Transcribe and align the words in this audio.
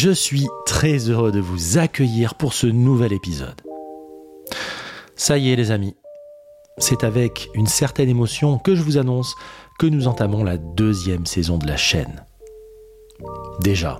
Je 0.00 0.10
suis 0.12 0.46
très 0.64 1.10
heureux 1.10 1.32
de 1.32 1.40
vous 1.40 1.76
accueillir 1.76 2.36
pour 2.36 2.52
ce 2.52 2.68
nouvel 2.68 3.12
épisode. 3.12 3.60
Ça 5.16 5.38
y 5.38 5.50
est 5.50 5.56
les 5.56 5.72
amis, 5.72 5.96
c'est 6.78 7.02
avec 7.02 7.50
une 7.54 7.66
certaine 7.66 8.08
émotion 8.08 8.58
que 8.58 8.76
je 8.76 8.82
vous 8.82 8.96
annonce 8.96 9.34
que 9.76 9.88
nous 9.88 10.06
entamons 10.06 10.44
la 10.44 10.56
deuxième 10.56 11.26
saison 11.26 11.58
de 11.58 11.66
la 11.66 11.76
chaîne. 11.76 12.24
Déjà. 13.60 13.98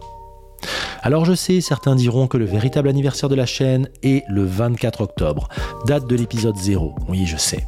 Alors 1.03 1.25
je 1.25 1.35
sais, 1.35 1.61
certains 1.61 1.97
diront 1.97 2.29
que 2.29 2.39
le 2.39 2.45
véritable 2.45 2.89
anniversaire 2.89 3.29
de 3.29 3.35
la 3.35 3.47
chaîne 3.47 3.89
est 4.05 4.23
le 4.29 4.45
24 4.45 5.01
octobre, 5.01 5.49
date 5.85 6.07
de 6.07 6.15
l'épisode 6.15 6.57
0. 6.57 6.95
Oui, 7.09 7.27
je 7.27 7.37
sais. 7.37 7.67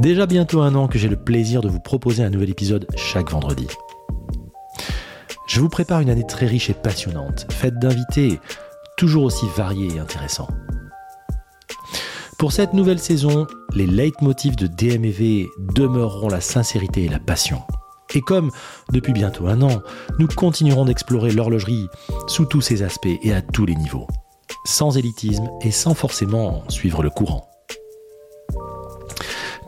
Déjà 0.00 0.26
bientôt 0.26 0.60
un 0.60 0.74
an 0.74 0.88
que 0.88 0.98
j'ai 0.98 1.08
le 1.08 1.22
plaisir 1.22 1.60
de 1.60 1.68
vous 1.68 1.78
proposer 1.78 2.24
un 2.24 2.30
nouvel 2.30 2.50
épisode 2.50 2.88
chaque 2.96 3.30
vendredi. 3.30 3.68
Je 5.50 5.60
vous 5.60 5.68
prépare 5.68 5.98
une 5.98 6.10
année 6.10 6.24
très 6.24 6.46
riche 6.46 6.70
et 6.70 6.74
passionnante, 6.74 7.48
faite 7.50 7.76
d'invités 7.80 8.38
toujours 8.96 9.24
aussi 9.24 9.46
variés 9.56 9.96
et 9.96 9.98
intéressants. 9.98 10.46
Pour 12.38 12.52
cette 12.52 12.72
nouvelle 12.72 13.00
saison, 13.00 13.48
les 13.74 13.88
leitmotifs 13.88 14.54
de 14.54 14.68
DMV 14.68 15.48
demeureront 15.74 16.28
la 16.28 16.40
sincérité 16.40 17.02
et 17.06 17.08
la 17.08 17.18
passion. 17.18 17.62
Et 18.14 18.20
comme 18.20 18.52
depuis 18.92 19.12
bientôt 19.12 19.48
un 19.48 19.60
an, 19.62 19.82
nous 20.20 20.28
continuerons 20.28 20.84
d'explorer 20.84 21.32
l'horlogerie 21.32 21.88
sous 22.28 22.44
tous 22.44 22.60
ses 22.60 22.84
aspects 22.84 23.08
et 23.20 23.32
à 23.32 23.42
tous 23.42 23.66
les 23.66 23.74
niveaux, 23.74 24.06
sans 24.64 24.98
élitisme 24.98 25.48
et 25.62 25.72
sans 25.72 25.94
forcément 25.94 26.62
suivre 26.68 27.02
le 27.02 27.10
courant. 27.10 27.49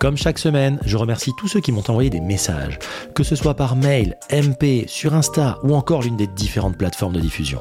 Comme 0.03 0.17
chaque 0.17 0.41
semaine, 0.41 0.81
je 0.85 0.97
remercie 0.97 1.31
tous 1.37 1.47
ceux 1.47 1.61
qui 1.61 1.71
m'ont 1.71 1.89
envoyé 1.89 2.11
des 2.11 2.21
messages, 2.21 2.81
que 3.15 3.23
ce 3.23 3.37
soit 3.37 3.55
par 3.55 3.77
mail, 3.77 4.17
MP, 4.33 4.89
sur 4.89 5.15
Insta 5.15 5.61
ou 5.63 5.77
encore 5.77 6.03
l'une 6.03 6.17
des 6.17 6.27
différentes 6.27 6.77
plateformes 6.77 7.13
de 7.13 7.21
diffusion. 7.21 7.61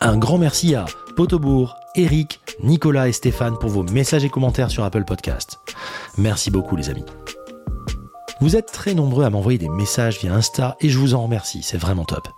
Un 0.00 0.16
grand 0.16 0.38
merci 0.38 0.74
à 0.74 0.86
Potobourg, 1.14 1.76
Eric, 1.94 2.40
Nicolas 2.62 3.08
et 3.08 3.12
Stéphane 3.12 3.58
pour 3.58 3.68
vos 3.68 3.82
messages 3.82 4.24
et 4.24 4.30
commentaires 4.30 4.70
sur 4.70 4.82
Apple 4.82 5.04
Podcast. 5.04 5.60
Merci 6.16 6.50
beaucoup 6.50 6.74
les 6.74 6.88
amis. 6.88 7.04
Vous 8.40 8.56
êtes 8.56 8.72
très 8.72 8.94
nombreux 8.94 9.26
à 9.26 9.30
m'envoyer 9.30 9.58
des 9.58 9.68
messages 9.68 10.20
via 10.20 10.32
Insta 10.32 10.74
et 10.80 10.88
je 10.88 10.96
vous 10.96 11.12
en 11.12 11.22
remercie, 11.22 11.62
c'est 11.62 11.76
vraiment 11.76 12.06
top. 12.06 12.28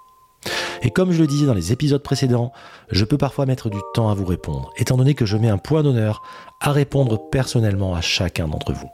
Et 0.83 0.91
comme 0.91 1.13
je 1.13 1.21
le 1.21 1.29
disais 1.29 1.47
dans 1.47 1.55
les 1.55 1.71
épisodes 1.71 2.03
précédents, 2.03 2.51
je 2.91 3.05
peux 3.05 3.19
parfois 3.19 3.47
mettre 3.47 3.71
du 3.71 3.79
temps 3.95 4.11
à 4.11 4.15
vous 4.15 4.27
répondre, 4.27 4.73
étant 4.77 4.97
donné 4.97 5.15
que 5.15 5.25
je 5.25 5.37
mets 5.37 5.51
un 5.51 5.59
point 5.59 5.85
d'honneur 5.85 6.21
à 6.61 6.73
répondre 6.73 7.31
personnellement 7.31 7.95
à 7.95 8.01
chacun 8.01 8.49
d'entre 8.49 8.73
vous. 8.73 8.91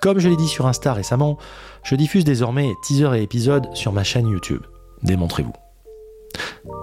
Comme 0.00 0.20
je 0.20 0.28
l'ai 0.28 0.36
dit 0.36 0.48
sur 0.48 0.66
Insta 0.66 0.92
récemment, 0.92 1.38
je 1.82 1.96
diffuse 1.96 2.24
désormais 2.24 2.72
teasers 2.82 3.14
et 3.14 3.22
épisodes 3.22 3.68
sur 3.74 3.92
ma 3.92 4.04
chaîne 4.04 4.28
YouTube. 4.28 4.62
Démontrez-vous. 5.02 5.52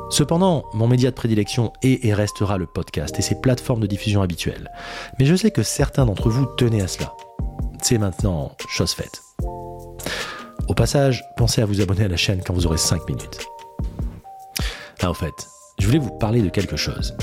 Cependant, 0.09 0.65
mon 0.73 0.87
média 0.87 1.09
de 1.11 1.15
prédilection 1.15 1.71
est 1.81 2.05
et 2.05 2.13
restera 2.13 2.57
le 2.57 2.65
podcast 2.65 3.17
et 3.17 3.21
ses 3.21 3.35
plateformes 3.35 3.79
de 3.79 3.87
diffusion 3.87 4.21
habituelles. 4.21 4.69
Mais 5.17 5.25
je 5.25 5.35
sais 5.35 5.51
que 5.51 5.63
certains 5.63 6.05
d'entre 6.05 6.29
vous 6.29 6.45
tenaient 6.45 6.81
à 6.81 6.87
cela. 6.87 7.13
C'est 7.81 7.97
maintenant 7.97 8.51
chose 8.69 8.91
faite. 8.91 9.21
Au 10.67 10.73
passage, 10.73 11.23
pensez 11.37 11.61
à 11.61 11.65
vous 11.65 11.81
abonner 11.81 12.05
à 12.05 12.07
la 12.07 12.17
chaîne 12.17 12.41
quand 12.45 12.53
vous 12.53 12.65
aurez 12.65 12.77
5 12.77 13.07
minutes. 13.07 13.45
Ah, 15.01 15.11
au 15.11 15.13
fait, 15.13 15.47
je 15.79 15.85
voulais 15.85 15.99
vous 15.99 16.17
parler 16.17 16.41
de 16.41 16.49
quelque 16.49 16.75
chose. 16.75 17.15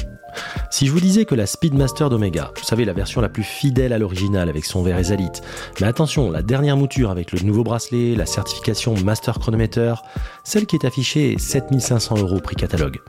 Si 0.73 0.87
je 0.87 0.93
vous 0.93 1.01
disais 1.01 1.27
que 1.27 1.35
la 1.35 1.45
Speedmaster 1.45 2.09
d'Omega, 2.09 2.51
vous 2.57 2.65
savez 2.65 2.87
la 2.87 2.95
version 2.95 3.21
la 3.21 3.29
plus 3.29 3.43
fidèle 3.43 3.93
à 3.93 3.99
l'original 3.99 4.49
avec 4.49 4.65
son 4.65 4.83
verre 4.83 4.97
Esalite, 4.97 5.43
mais 5.79 5.87
attention, 5.87 6.31
la 6.31 6.41
dernière 6.41 6.79
mouture 6.79 7.11
avec 7.11 7.31
le 7.33 7.41
nouveau 7.41 7.63
bracelet, 7.63 8.15
la 8.17 8.25
certification 8.25 8.95
Master 9.05 9.39
Chronometer, 9.39 9.97
celle 10.45 10.65
qui 10.65 10.77
est 10.77 10.87
affichée 10.87 11.37
7500 11.39 12.21
euros 12.21 12.41
prix 12.41 12.57
catalogue. 12.57 13.01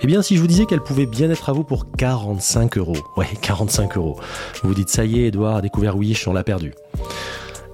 Eh 0.00 0.06
bien, 0.06 0.22
si 0.22 0.36
je 0.36 0.40
vous 0.40 0.46
disais 0.46 0.64
qu'elle 0.64 0.80
pouvait 0.80 1.06
bien 1.06 1.28
être 1.28 1.48
à 1.48 1.52
vous 1.52 1.64
pour 1.64 1.90
45 1.90 2.78
euros, 2.78 2.96
ouais, 3.16 3.26
45 3.42 3.96
euros, 3.96 4.20
vous 4.62 4.68
vous 4.68 4.74
dites 4.76 4.90
ça 4.90 5.04
y 5.04 5.18
est, 5.18 5.26
Edouard 5.26 5.56
a 5.56 5.62
découvert 5.62 5.96
Wish, 5.96 6.28
on 6.28 6.32
l'a 6.32 6.44
perdu. 6.44 6.72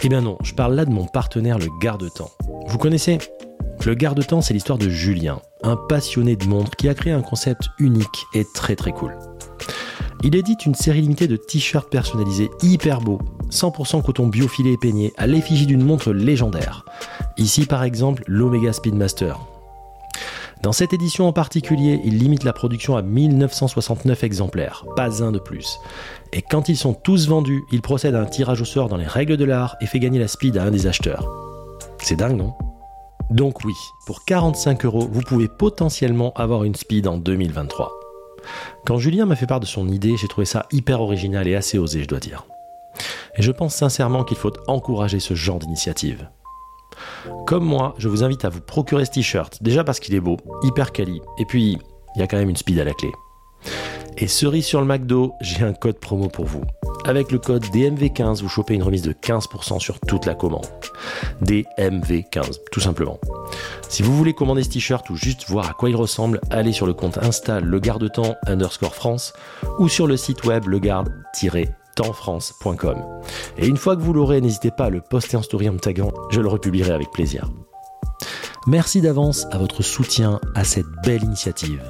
Eh 0.01 0.09
bien 0.09 0.23
non, 0.23 0.39
je 0.43 0.55
parle 0.55 0.75
là 0.75 0.87
de 0.87 0.91
mon 0.91 1.05
partenaire 1.05 1.59
le 1.59 1.69
garde-temps. 1.83 2.31
Vous 2.67 2.79
connaissez? 2.79 3.19
Le 3.85 3.95
garde-temps, 3.95 4.41
c'est 4.41 4.55
l'histoire 4.55 4.79
de 4.79 4.89
Julien, 4.89 5.43
un 5.63 5.77
passionné 5.77 6.37
de 6.37 6.47
montres 6.47 6.77
qui 6.77 6.89
a 6.89 6.95
créé 6.95 7.13
un 7.13 7.23
concept 7.23 7.69
unique 7.79 8.27
et 8.35 8.45
très 8.55 8.77
très 8.77 8.93
cool. 8.93 9.17
Il 10.23 10.35
édite 10.35 10.67
une 10.67 10.75
série 10.75 11.03
limitée 11.03 11.29
de 11.29 11.37
t-shirts 11.37 11.91
personnalisés 11.91 12.51
hyper 12.63 13.01
beaux, 13.01 13.21
100% 13.51 14.03
coton 14.03 14.27
biofilé 14.27 14.73
et 14.73 14.79
peigné 14.79 15.13
à 15.17 15.27
l'effigie 15.27 15.67
d'une 15.67 15.85
montre 15.85 16.13
légendaire. 16.13 16.85
Ici 17.37 17.67
par 17.67 17.85
exemple 17.85 18.23
l'Omega 18.27 18.73
Speedmaster. 18.73 19.39
Dans 20.63 20.73
cette 20.73 20.95
édition 20.95 21.29
en 21.29 21.33
particulier, 21.33 22.01
il 22.05 22.19
limite 22.19 22.43
la 22.43 22.53
production 22.53 22.97
à 22.97 23.03
1969 23.03 24.25
exemplaires, 24.25 24.85
pas 24.97 25.23
un 25.23 25.31
de 25.31 25.39
plus. 25.39 25.79
Et 26.33 26.43
quand 26.43 26.69
ils 26.69 26.79
sont 26.79 26.95
tous 26.95 27.29
vendus, 27.29 27.63
il 27.71 27.83
procède 27.83 28.15
à 28.15 28.21
un 28.21 28.27
tirage 28.27 28.63
au 28.63 28.65
sort 28.65 28.89
dans 28.89 28.97
les 28.97 29.07
règles 29.07 29.37
de 29.37 29.45
l'art 29.45 29.77
et 29.81 29.87
fait 29.87 30.01
gagner 30.01 30.19
la 30.19 30.29
speed 30.29 30.57
à 30.57 30.65
un 30.65 30.71
des 30.71 30.87
acheteurs. 30.87 31.29
C'est 31.99 32.17
dingue, 32.17 32.37
non? 32.37 32.55
Donc 33.31 33.65
oui, 33.65 33.75
pour 34.07 34.25
45 34.25 34.85
euros, 34.85 35.09
vous 35.11 35.23
pouvez 35.23 35.49
potentiellement 35.49 36.33
avoir 36.35 36.65
une 36.65 36.75
speed 36.75 37.09
en 37.09 37.19
2023. 37.19 37.93
Quand 38.85 38.99
Julien 38.99 39.27
m'a 39.27 39.35
fait 39.35 39.47
part 39.47 39.61
de 39.61 39.67
son 39.67 39.89
idée, 39.89 40.17
j'ai 40.17 40.29
trouvé 40.29 40.45
ça 40.45 40.67
hyper 40.71 41.01
original 41.01 41.49
et 41.49 41.57
assez 41.57 41.79
osé, 41.79 42.03
je 42.03 42.09
dois 42.09 42.21
dire. 42.21 42.45
Et 43.37 43.43
je 43.43 43.51
pense 43.51 43.75
sincèrement 43.75 44.25
qu'il 44.25 44.37
faut 44.37 44.53
encourager 44.69 45.19
ce 45.19 45.35
genre 45.35 45.59
d'initiative. 45.59 46.29
Comme 47.47 47.65
moi, 47.65 47.95
je 47.99 48.09
vous 48.09 48.23
invite 48.23 48.45
à 48.45 48.49
vous 48.49 48.61
procurer 48.61 49.05
ce 49.05 49.11
t-shirt, 49.11 49.63
déjà 49.63 49.83
parce 49.83 50.01
qu'il 50.01 50.15
est 50.15 50.21
beau, 50.21 50.37
hyper 50.63 50.93
quali, 50.93 51.21
et 51.39 51.45
puis 51.45 51.79
il 52.15 52.21
y 52.21 52.23
a 52.23 52.27
quand 52.27 52.39
même 52.39 52.49
une 52.49 52.57
speed 52.57 52.79
à 52.79 52.85
la 52.85 52.95
clé. 52.95 53.11
Et 54.19 54.29
cerise 54.29 54.65
sur 54.65 54.81
le 54.81 54.87
McDo, 54.87 55.35
j'ai 55.41 55.63
un 55.63 55.75
code 55.75 55.99
promo 55.99 56.29
pour 56.29 56.47
vous. 56.47 56.63
Avec 57.05 57.31
le 57.31 57.39
code 57.39 57.67
DMV15, 57.67 58.41
vous 58.41 58.49
chopez 58.49 58.73
une 58.75 58.83
remise 58.83 59.03
de 59.03 59.13
15% 59.13 59.79
sur 59.79 60.01
toute 60.01 60.25
la 60.27 60.35
commande. 60.35 60.67
DMV15, 61.45 62.57
tout 62.73 62.81
simplement. 62.81 63.21
Si 63.89 64.03
vous 64.03 64.17
voulez 64.17 64.33
commander 64.33 64.65
ce 64.65 64.71
t-shirt 64.71 65.09
ou 65.11 65.17
juste 65.17 65.49
voir 65.49 65.69
à 65.71 65.75
quoi 65.75 65.91
il 65.91 65.97
ressemble, 65.97 66.41
allez 66.51 66.73
sur 66.73 66.87
le 66.87 66.95
compte 66.95 67.19
Insta 67.19 67.61
le 67.61 67.79
temps 68.09 68.37
underscore 68.47 68.95
France 68.95 69.35
ou 69.79 69.89
sur 69.89 70.07
le 70.07 70.17
site 70.17 70.45
web 70.45 70.67
legarde-tempsfrance.com. 70.67 73.05
Et 73.59 73.67
une 73.67 73.77
fois 73.77 73.97
que 73.97 74.03
vous 74.03 74.15
l'aurez, 74.15 74.41
n'hésitez 74.41 74.71
pas 74.71 74.87
à 74.87 74.91
le 74.91 75.03
poster 75.03 75.37
en 75.37 75.43
story 75.43 75.69
en 75.69 75.75
me 75.75 75.79
je 76.31 76.41
le 76.41 76.49
republierai 76.49 76.93
avec 76.93 77.11
plaisir. 77.13 77.51
Merci 78.67 79.01
d'avance 79.01 79.47
à 79.53 79.59
votre 79.59 79.83
soutien 79.83 80.41
à 80.57 80.65
cette 80.65 80.91
belle 81.05 81.23
initiative. 81.23 81.81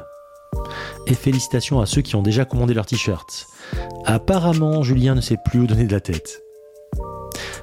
Et 1.06 1.14
félicitations 1.14 1.80
à 1.80 1.86
ceux 1.86 2.02
qui 2.02 2.16
ont 2.16 2.22
déjà 2.22 2.44
commandé 2.44 2.74
leur 2.74 2.86
t-shirt. 2.86 3.46
Apparemment, 4.04 4.82
Julien 4.82 5.14
ne 5.14 5.20
sait 5.20 5.38
plus 5.44 5.60
où 5.60 5.66
donner 5.66 5.84
de 5.84 5.92
la 5.92 6.00
tête. 6.00 6.42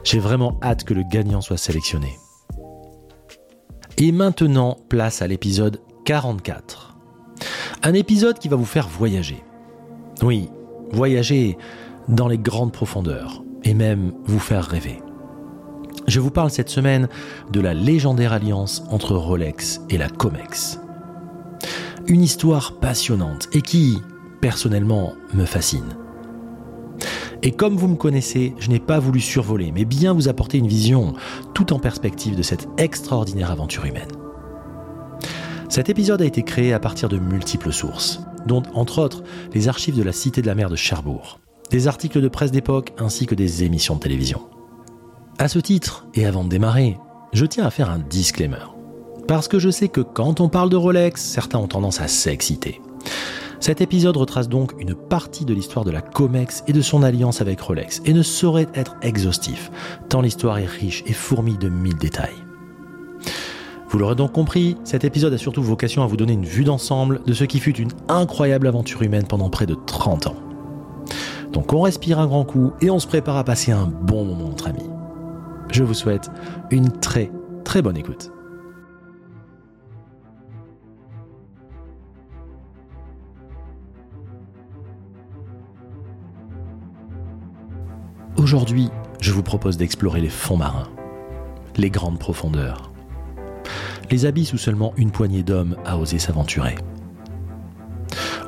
J'ai 0.03 0.19
vraiment 0.19 0.59
hâte 0.61 0.83
que 0.83 0.93
le 0.93 1.03
gagnant 1.03 1.41
soit 1.41 1.57
sélectionné. 1.57 2.17
Et 3.97 4.11
maintenant, 4.11 4.77
place 4.89 5.21
à 5.21 5.27
l'épisode 5.27 5.79
44. 6.05 6.97
Un 7.83 7.93
épisode 7.93 8.39
qui 8.39 8.49
va 8.49 8.55
vous 8.55 8.65
faire 8.65 8.87
voyager. 8.87 9.43
Oui, 10.21 10.49
voyager 10.91 11.57
dans 12.07 12.27
les 12.27 12.37
grandes 12.37 12.71
profondeurs 12.71 13.43
et 13.63 13.73
même 13.73 14.13
vous 14.25 14.39
faire 14.39 14.65
rêver. 14.65 15.01
Je 16.07 16.19
vous 16.19 16.31
parle 16.31 16.49
cette 16.49 16.69
semaine 16.69 17.07
de 17.51 17.61
la 17.61 17.73
légendaire 17.73 18.33
alliance 18.33 18.83
entre 18.89 19.15
Rolex 19.15 19.81
et 19.89 19.97
la 19.97 20.09
Comex. 20.09 20.79
Une 22.07 22.21
histoire 22.21 22.79
passionnante 22.79 23.47
et 23.53 23.61
qui, 23.61 24.01
personnellement, 24.41 25.13
me 25.33 25.45
fascine. 25.45 25.95
Et 27.41 27.51
comme 27.51 27.77
vous 27.77 27.87
me 27.87 27.95
connaissez, 27.95 28.53
je 28.59 28.69
n'ai 28.69 28.79
pas 28.79 28.99
voulu 28.99 29.21
survoler, 29.21 29.71
mais 29.71 29.85
bien 29.85 30.11
vous 30.11 30.27
apporter 30.27 30.57
une 30.57 30.67
vision 30.67 31.13
tout 31.53 31.71
en 31.71 31.79
perspective 31.79 32.35
de 32.35 32.41
cette 32.41 32.67
extraordinaire 32.77 33.51
aventure 33.51 33.85
humaine. 33.85 34.11
Cet 35.69 35.89
épisode 35.89 36.21
a 36.21 36.25
été 36.25 36.43
créé 36.43 36.73
à 36.73 36.79
partir 36.79 37.07
de 37.07 37.17
multiples 37.17 37.71
sources, 37.71 38.19
dont 38.45 38.63
entre 38.73 38.99
autres 38.99 39.23
les 39.53 39.69
archives 39.69 39.97
de 39.97 40.03
la 40.03 40.11
Cité 40.11 40.41
de 40.41 40.47
la 40.47 40.55
mer 40.55 40.69
de 40.69 40.75
Cherbourg, 40.75 41.39
des 41.71 41.87
articles 41.87 42.21
de 42.21 42.27
presse 42.27 42.51
d'époque 42.51 42.93
ainsi 42.97 43.25
que 43.25 43.35
des 43.35 43.63
émissions 43.63 43.95
de 43.95 44.01
télévision. 44.01 44.41
À 45.39 45.47
ce 45.47 45.59
titre, 45.59 46.05
et 46.15 46.25
avant 46.25 46.43
de 46.43 46.49
démarrer, 46.49 46.97
je 47.31 47.45
tiens 47.45 47.65
à 47.65 47.71
faire 47.71 47.89
un 47.89 47.99
disclaimer. 47.99 48.72
Parce 49.27 49.47
que 49.47 49.59
je 49.59 49.69
sais 49.69 49.87
que 49.87 50.01
quand 50.01 50.41
on 50.41 50.49
parle 50.49 50.69
de 50.69 50.75
Rolex, 50.75 51.21
certains 51.21 51.59
ont 51.59 51.67
tendance 51.67 52.01
à 52.01 52.07
s'exciter. 52.07 52.81
Cet 53.59 53.79
épisode 53.79 54.17
retrace 54.17 54.49
donc 54.49 54.73
une 54.79 54.93
partie 54.93 55.45
de 55.45 55.53
l'histoire 55.53 55.85
de 55.85 55.91
la 55.91 56.01
COMEX 56.01 56.65
et 56.67 56.73
de 56.73 56.81
son 56.81 57.01
alliance 57.01 57.39
avec 57.39 57.61
Rolex, 57.61 58.01
et 58.05 58.11
ne 58.11 58.21
saurait 58.21 58.67
être 58.75 58.97
exhaustif, 59.01 59.71
tant 60.09 60.19
l'histoire 60.19 60.57
est 60.57 60.65
riche 60.65 61.03
et 61.07 61.13
fourmille 61.13 61.57
de 61.57 61.69
mille 61.69 61.97
détails. 61.97 62.35
Vous 63.87 63.99
l'aurez 63.99 64.15
donc 64.15 64.33
compris, 64.33 64.75
cet 64.83 65.05
épisode 65.05 65.33
a 65.33 65.37
surtout 65.37 65.63
vocation 65.63 66.03
à 66.03 66.07
vous 66.07 66.17
donner 66.17 66.33
une 66.33 66.43
vue 66.43 66.65
d'ensemble 66.65 67.21
de 67.25 67.33
ce 67.33 67.45
qui 67.45 67.59
fut 67.59 67.77
une 67.77 67.91
incroyable 68.09 68.67
aventure 68.67 69.01
humaine 69.03 69.27
pendant 69.29 69.49
près 69.49 69.65
de 69.65 69.77
30 69.85 70.27
ans. 70.27 70.35
Donc 71.53 71.71
on 71.71 71.81
respire 71.81 72.19
un 72.19 72.27
grand 72.27 72.43
coup 72.43 72.73
et 72.81 72.89
on 72.89 72.99
se 72.99 73.07
prépare 73.07 73.37
à 73.37 73.45
passer 73.45 73.71
un 73.71 73.85
bon 73.85 74.25
moment 74.25 74.47
entre 74.47 74.67
amis. 74.67 74.89
Je 75.71 75.83
vous 75.83 75.93
souhaite 75.93 76.31
une 76.71 76.91
très 76.91 77.31
très 77.63 77.81
bonne 77.81 77.95
écoute. 77.95 78.31
Aujourd'hui, 88.37 88.89
je 89.21 89.31
vous 89.31 89.43
propose 89.43 89.77
d'explorer 89.77 90.19
les 90.19 90.29
fonds 90.29 90.57
marins, 90.57 90.89
les 91.77 91.91
grandes 91.91 92.17
profondeurs, 92.17 92.91
les 94.09 94.25
abysses 94.25 94.53
où 94.53 94.57
seulement 94.57 94.91
une 94.97 95.11
poignée 95.11 95.43
d'hommes 95.43 95.75
a 95.85 95.97
osé 95.97 96.17
s'aventurer. 96.17 96.75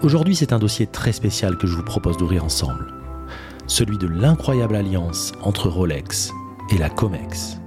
Aujourd'hui, 0.01 0.35
c'est 0.35 0.53
un 0.53 0.59
dossier 0.59 0.87
très 0.87 1.11
spécial 1.11 1.55
que 1.57 1.67
je 1.67 1.75
vous 1.75 1.83
propose 1.83 2.17
d'ouvrir 2.17 2.43
ensemble, 2.43 2.93
celui 3.67 3.99
de 3.99 4.07
l'incroyable 4.07 4.75
alliance 4.75 5.33
entre 5.43 5.69
Rolex 5.69 6.31
et 6.71 6.79
la 6.79 6.89
COMEX. 6.89 7.61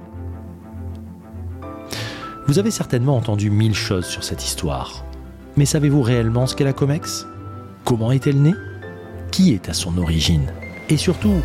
Vous 2.48 2.58
avez 2.58 2.72
certainement 2.72 3.16
entendu 3.16 3.48
mille 3.48 3.74
choses 3.74 4.06
sur 4.06 4.24
cette 4.24 4.44
histoire, 4.44 5.04
mais 5.56 5.66
savez-vous 5.66 6.02
réellement 6.02 6.46
ce 6.46 6.56
qu'est 6.56 6.64
la 6.64 6.72
COMEX? 6.72 7.26
Comment 7.84 8.10
est-elle 8.10 8.42
née? 8.42 8.54
Qui 9.30 9.54
est 9.54 9.68
à 9.68 9.72
son 9.72 9.96
origine? 9.98 10.52
Et 10.88 10.96
surtout, 10.96 11.42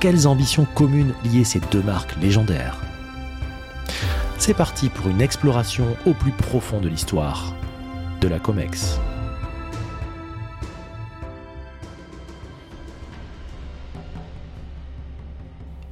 quelles 0.00 0.28
ambitions 0.28 0.66
communes 0.74 1.12
liaient 1.24 1.44
ces 1.44 1.60
deux 1.72 1.82
marques 1.82 2.16
légendaires 2.20 2.78
C'est 4.38 4.54
parti 4.54 4.88
pour 4.88 5.08
une 5.08 5.20
exploration 5.20 5.96
au 6.06 6.14
plus 6.14 6.30
profond 6.30 6.80
de 6.80 6.88
l'histoire 6.88 7.52
de 8.20 8.28
la 8.28 8.38
COMEX. 8.38 9.00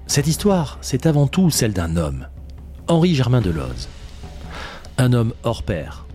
Cette 0.07 0.29
histoire, 0.29 0.79
c'est 0.81 1.07
avant 1.07 1.27
tout 1.27 1.51
celle 1.51 1.73
d'un 1.73 1.97
homme, 1.97 2.29
Henri 2.89 3.15
Germain 3.15 3.41
Deloze. 3.41 3.89
Un 4.99 5.13
homme 5.13 5.35
hors 5.43 5.63
pair, 5.63 6.07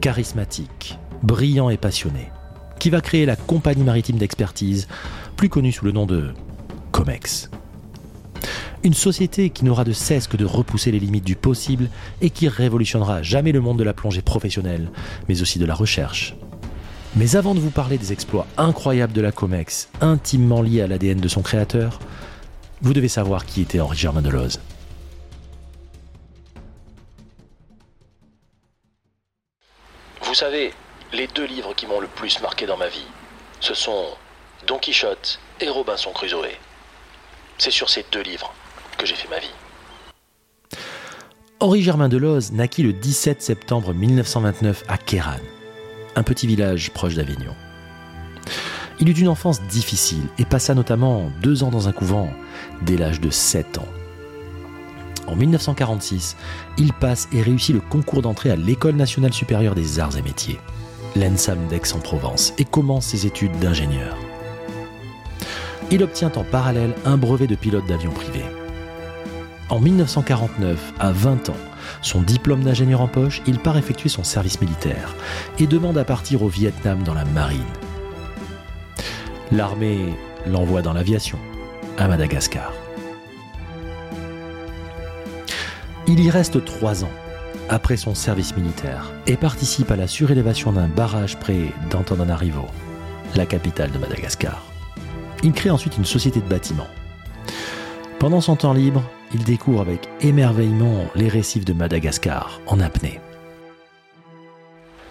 charismatique, 0.00 0.98
brillant 1.22 1.68
et 1.68 1.76
passionné, 1.76 2.30
qui 2.78 2.88
va 2.88 3.00
créer 3.00 3.26
la 3.26 3.36
compagnie 3.36 3.84
maritime 3.84 4.16
d'expertise, 4.16 4.88
plus 5.36 5.48
connue 5.48 5.72
sous 5.72 5.84
le 5.84 5.92
nom 5.92 6.06
de 6.06 6.32
COMEX. 6.92 7.50
Une 8.84 8.94
société 8.94 9.50
qui 9.50 9.64
n'aura 9.64 9.82
de 9.82 9.92
cesse 9.92 10.26
que 10.26 10.36
de 10.36 10.44
repousser 10.44 10.92
les 10.92 11.00
limites 11.00 11.24
du 11.24 11.36
possible 11.36 11.88
et 12.20 12.30
qui 12.30 12.48
révolutionnera 12.48 13.22
jamais 13.22 13.50
le 13.50 13.60
monde 13.60 13.78
de 13.78 13.84
la 13.84 13.94
plongée 13.94 14.22
professionnelle, 14.22 14.90
mais 15.28 15.40
aussi 15.40 15.58
de 15.58 15.64
la 15.64 15.74
recherche. 15.74 16.36
Mais 17.16 17.34
avant 17.34 17.54
de 17.54 17.60
vous 17.60 17.70
parler 17.70 17.96
des 17.98 18.12
exploits 18.12 18.46
incroyables 18.58 19.12
de 19.12 19.22
la 19.22 19.32
COMEX, 19.32 19.88
intimement 20.00 20.60
liés 20.60 20.82
à 20.82 20.86
l'ADN 20.86 21.18
de 21.18 21.28
son 21.28 21.42
créateur, 21.42 21.98
vous 22.82 22.92
devez 22.92 23.08
savoir 23.08 23.46
qui 23.46 23.62
était 23.62 23.80
Henri 23.80 23.96
Germain 23.96 24.22
Deloze. 24.22 24.60
Vous 30.22 30.34
savez, 30.34 30.72
les 31.12 31.26
deux 31.28 31.46
livres 31.46 31.74
qui 31.74 31.86
m'ont 31.86 32.00
le 32.00 32.06
plus 32.06 32.40
marqué 32.40 32.66
dans 32.66 32.76
ma 32.76 32.88
vie, 32.88 33.06
ce 33.60 33.74
sont 33.74 34.04
Don 34.66 34.78
Quichotte 34.78 35.40
et 35.60 35.68
Robinson 35.68 36.10
Crusoe. 36.12 36.48
C'est 37.64 37.70
sur 37.70 37.88
ces 37.88 38.04
deux 38.10 38.22
livres 38.22 38.52
que 38.98 39.06
j'ai 39.06 39.14
fait 39.14 39.28
ma 39.28 39.38
vie. 39.38 39.54
Henri 41.60 41.80
Germain 41.80 42.08
Deloze 42.08 42.50
naquit 42.50 42.82
le 42.82 42.92
17 42.92 43.40
septembre 43.40 43.94
1929 43.94 44.82
à 44.88 44.98
Kéran, 44.98 45.38
un 46.16 46.24
petit 46.24 46.48
village 46.48 46.90
proche 46.90 47.14
d'Avignon. 47.14 47.54
Il 48.98 49.08
eut 49.08 49.12
une 49.12 49.28
enfance 49.28 49.62
difficile 49.62 50.24
et 50.38 50.44
passa 50.44 50.74
notamment 50.74 51.30
deux 51.40 51.62
ans 51.62 51.70
dans 51.70 51.86
un 51.86 51.92
couvent 51.92 52.30
dès 52.80 52.96
l'âge 52.96 53.20
de 53.20 53.30
7 53.30 53.78
ans. 53.78 53.88
En 55.28 55.36
1946, 55.36 56.36
il 56.78 56.92
passe 56.92 57.28
et 57.32 57.42
réussit 57.42 57.76
le 57.76 57.80
concours 57.80 58.22
d'entrée 58.22 58.50
à 58.50 58.56
l'École 58.56 58.96
nationale 58.96 59.32
supérieure 59.32 59.76
des 59.76 60.00
arts 60.00 60.16
et 60.16 60.22
métiers, 60.22 60.58
l'ENSAM 61.14 61.68
d'Aix-en-Provence, 61.68 62.54
et 62.58 62.64
commence 62.64 63.06
ses 63.06 63.24
études 63.24 63.56
d'ingénieur 63.60 64.16
il 65.92 66.02
obtient 66.02 66.32
en 66.36 66.42
parallèle 66.42 66.94
un 67.04 67.18
brevet 67.18 67.46
de 67.46 67.54
pilote 67.54 67.86
d'avion 67.86 68.12
privé. 68.12 68.42
En 69.68 69.78
1949, 69.78 70.94
à 70.98 71.12
20 71.12 71.50
ans, 71.50 71.56
son 72.00 72.22
diplôme 72.22 72.64
d'ingénieur 72.64 73.02
en 73.02 73.08
poche, 73.08 73.42
il 73.46 73.58
part 73.58 73.76
effectuer 73.76 74.08
son 74.08 74.24
service 74.24 74.60
militaire 74.60 75.14
et 75.58 75.66
demande 75.66 75.98
à 75.98 76.04
partir 76.04 76.42
au 76.42 76.48
Vietnam 76.48 77.02
dans 77.02 77.12
la 77.12 77.26
marine. 77.26 77.60
L'armée 79.50 80.14
l'envoie 80.46 80.80
dans 80.80 80.94
l'aviation, 80.94 81.38
à 81.98 82.08
Madagascar. 82.08 82.72
Il 86.08 86.20
y 86.20 86.30
reste 86.30 86.64
trois 86.64 87.04
ans 87.04 87.12
après 87.68 87.98
son 87.98 88.14
service 88.14 88.56
militaire 88.56 89.12
et 89.26 89.36
participe 89.36 89.90
à 89.90 89.96
la 89.96 90.06
surélévation 90.06 90.72
d'un 90.72 90.88
barrage 90.88 91.38
près 91.38 91.66
d'Antananarivo, 91.90 92.66
la 93.34 93.44
capitale 93.44 93.90
de 93.90 93.98
Madagascar. 93.98 94.71
Il 95.44 95.52
crée 95.52 95.70
ensuite 95.70 95.96
une 95.96 96.04
société 96.04 96.40
de 96.40 96.48
bâtiments. 96.48 96.86
Pendant 98.20 98.40
son 98.40 98.54
temps 98.54 98.72
libre, 98.72 99.02
il 99.34 99.42
découvre 99.42 99.80
avec 99.80 100.08
émerveillement 100.20 101.06
les 101.16 101.28
récifs 101.28 101.64
de 101.64 101.72
Madagascar 101.72 102.60
en 102.66 102.78
apnée. 102.78 103.20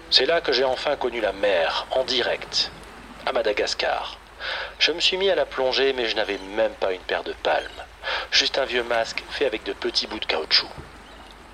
C'est 0.10 0.26
là 0.26 0.40
que 0.40 0.54
j'ai 0.54 0.64
enfin 0.64 0.96
connu 0.96 1.20
la 1.20 1.34
mer, 1.34 1.88
en 1.92 2.06
direct, 2.06 2.72
à 3.26 3.34
Madagascar. 3.34 4.18
Je 4.80 4.92
me 4.92 5.00
suis 5.02 5.18
mis 5.18 5.30
à 5.30 5.36
la 5.36 5.46
plongée, 5.46 5.94
mais 5.94 6.08
je 6.08 6.16
n'avais 6.16 6.40
même 6.56 6.72
pas 6.80 6.94
une 6.94 7.02
paire 7.02 7.24
de 7.24 7.34
palmes. 7.44 7.68
Juste 8.32 8.58
un 8.58 8.66
vieux 8.66 8.84
masque 8.84 9.24
fait 9.30 9.46
avec 9.46 9.64
de 9.66 9.74
petits 9.74 10.08
bouts 10.08 10.20
de 10.20 10.26
caoutchouc. 10.26 10.70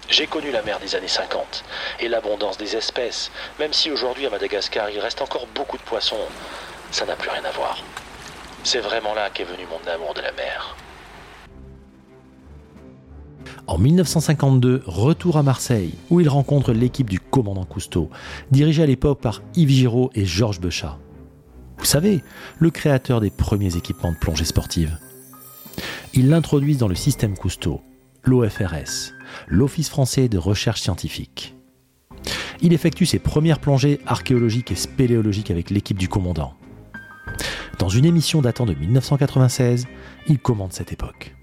J'ai 0.10 0.28
connu 0.28 0.52
la 0.52 0.62
mer 0.62 0.80
des 0.80 0.96
années 0.96 1.08
50 1.08 1.66
et 2.00 2.08
l'abondance 2.08 2.58
des 2.58 2.76
espèces, 2.76 3.32
même 3.60 3.74
si 3.74 3.92
aujourd'hui 3.92 4.26
à 4.26 4.30
Madagascar 4.30 4.90
il 4.90 5.00
reste 5.00 5.22
encore 5.22 5.48
beaucoup 5.48 5.78
de 5.78 5.84
poissons, 5.84 6.16
ça 6.92 7.06
n'a 7.06 7.16
plus 7.16 7.30
rien 7.30 7.44
à 7.44 7.52
voir. 7.52 7.84
C'est 8.70 8.82
vraiment 8.82 9.14
là 9.14 9.30
qu'est 9.30 9.46
venu 9.46 9.64
mon 9.70 9.90
amour 9.90 10.14
de 10.14 10.20
la 10.20 10.34
mer. 10.34 10.76
En 13.66 13.78
1952, 13.78 14.84
retour 14.86 15.38
à 15.38 15.42
Marseille, 15.42 15.94
où 16.10 16.20
il 16.20 16.28
rencontre 16.28 16.74
l'équipe 16.74 17.10
du 17.10 17.22
commandant 17.22 17.64
Cousteau, 17.64 18.10
dirigée 18.52 18.84
à 18.84 18.86
l'époque 18.86 19.22
par 19.22 19.42
Yves 19.56 19.70
Giraud 19.70 20.12
et 20.16 20.26
Georges 20.26 20.60
Bechat. 20.60 20.98
Vous 21.78 21.86
savez, 21.86 22.22
le 22.60 22.70
créateur 22.70 23.22
des 23.22 23.30
premiers 23.30 23.78
équipements 23.78 24.12
de 24.12 24.18
plongée 24.18 24.44
sportive. 24.44 24.98
Ils 26.14 26.28
l'introduisent 26.28 26.80
dans 26.80 26.90
le 26.90 26.96
système 26.96 27.38
Cousteau, 27.38 27.80
l'OFRS, 28.26 29.14
l'Office 29.48 29.88
français 29.88 30.28
de 30.28 30.38
recherche 30.38 30.82
scientifique. 30.82 31.56
Il 32.60 32.74
effectue 32.74 33.06
ses 33.06 33.20
premières 33.20 33.60
plongées 33.60 34.02
archéologiques 34.06 34.74
et 34.74 34.76
spéléologiques 34.76 35.52
avec 35.52 35.70
l'équipe 35.70 35.98
du 35.98 36.10
commandant. 36.10 36.54
Dans 37.80 37.90
une 37.90 38.06
émission 38.06 38.42
datant 38.42 38.66
de 38.66 38.74
1996, 38.74 39.86
il 40.26 40.40
commande 40.40 40.74
cette 40.74 40.92
époque. 40.92 41.36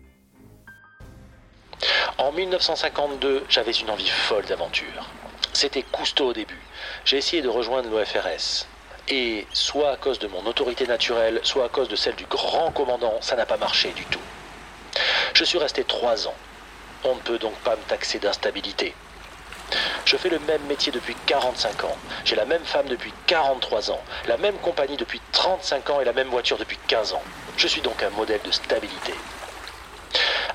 En 2.19 2.33
1952, 2.33 3.45
j'avais 3.49 3.71
une 3.71 3.89
envie 3.89 4.09
folle 4.09 4.45
d'aventure. 4.47 5.09
C'était 5.53 5.85
Cousteau 5.85 6.31
au 6.31 6.33
début. 6.33 6.61
J'ai 7.05 7.19
essayé 7.19 7.41
de 7.41 7.49
rejoindre 7.49 7.89
l'OFRS. 7.89 8.67
Et 9.09 9.47
soit 9.53 9.91
à 9.93 9.97
cause 9.97 10.19
de 10.19 10.27
mon 10.27 10.45
autorité 10.47 10.89
naturelle, 10.89 11.39
soit 11.45 11.67
à 11.67 11.69
cause 11.69 11.89
de 11.89 11.95
celle 11.97 12.17
du 12.17 12.25
grand 12.25 12.73
commandant, 12.73 13.15
ça 13.21 13.37
n'a 13.37 13.47
pas 13.47 13.59
marché 13.59 13.93
du 13.95 14.05
tout. 14.07 14.21
Je 15.35 15.45
suis 15.45 15.59
resté 15.59 15.85
trois 15.85 16.27
ans. 16.27 16.35
On 17.05 17.15
ne 17.15 17.21
peut 17.21 17.39
donc 17.39 17.55
pas 17.59 17.77
me 17.77 17.83
taxer 17.83 18.19
d'instabilité. 18.19 18.93
Je 20.05 20.17
fais 20.17 20.29
le 20.29 20.39
même 20.41 20.63
métier 20.69 20.93
depuis 20.93 21.17
45 21.27 21.85
ans. 21.85 21.97
J'ai 22.25 22.37
la 22.37 22.45
même 22.45 22.63
femme 22.65 22.87
depuis 22.89 23.13
43 23.27 23.91
ans, 23.91 24.01
la 24.29 24.37
même 24.37 24.57
compagnie 24.57 24.97
depuis 24.97 25.21
35 25.33 25.91
ans 25.91 26.01
et 26.01 26.05
la 26.05 26.13
même 26.13 26.29
voiture 26.29 26.59
depuis 26.59 26.79
15 26.87 27.13
ans. 27.15 27.23
Je 27.57 27.67
suis 27.67 27.81
donc 27.81 28.03
un 28.03 28.11
modèle 28.11 28.41
de 28.45 28.51
stabilité. 28.51 29.15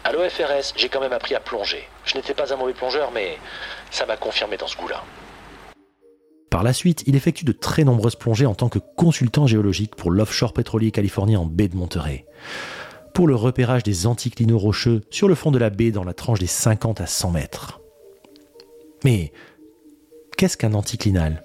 À 0.04 0.12
l'OFRS, 0.12 0.74
j'ai 0.76 0.90
quand 0.90 1.02
même 1.02 1.14
appris 1.14 1.36
à 1.36 1.40
plonger. 1.40 1.88
Je 2.06 2.16
n'étais 2.16 2.34
pas 2.34 2.54
un 2.54 2.58
mauvais 2.58 2.74
plongeur, 2.74 3.12
mais 3.12 3.38
ça 3.92 4.06
m'a 4.06 4.18
confirmé 4.18 4.58
dans 4.58 4.68
ce 4.68 4.78
goût-là. 4.78 5.04
Par 6.50 6.64
la 6.64 6.74
suite, 6.74 7.04
il 7.06 7.16
effectue 7.16 7.46
de 7.46 7.52
très 7.52 7.84
nombreuses 7.84 8.16
plongées 8.16 8.46
en 8.46 8.56
tant 8.56 8.70
que 8.70 8.80
consultant 8.80 9.46
géologique 9.46 9.96
pour 9.96 10.12
l'offshore 10.12 10.54
pétrolier 10.54 10.92
californien 10.92 11.40
en 11.40 11.46
baie 11.46 11.68
de 11.68 11.76
Monterey. 11.76 12.26
Pour 13.14 13.28
le 13.28 13.36
repérage 13.36 13.84
des 13.84 14.08
anticlinaux 14.08 14.58
rocheux 14.58 15.02
sur 15.10 15.28
le 15.28 15.36
fond 15.36 15.52
de 15.52 15.60
la 15.60 15.70
baie 15.70 15.92
dans 15.92 16.04
la 16.04 16.14
tranche 16.14 16.40
des 16.40 16.48
50 16.48 17.02
à 17.02 17.08
100 17.08 17.32
mètres. 17.32 17.80
Mais 19.04 19.32
qu'est-ce 20.38 20.58
qu'un 20.58 20.74
anticlinal? 20.74 21.44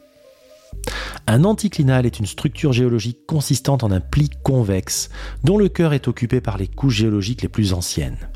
Un 1.26 1.44
anticlinal 1.44 2.04
est 2.04 2.18
une 2.18 2.26
structure 2.26 2.72
géologique 2.72 3.26
consistante 3.26 3.82
en 3.82 3.90
un 3.90 4.00
pli 4.00 4.28
convexe 4.42 5.08
dont 5.42 5.56
le 5.56 5.68
cœur 5.68 5.94
est 5.94 6.08
occupé 6.08 6.40
par 6.40 6.58
les 6.58 6.68
couches 6.68 6.96
géologiques 6.96 7.42
les 7.42 7.48
plus 7.48 7.72
anciennes. 7.72 8.28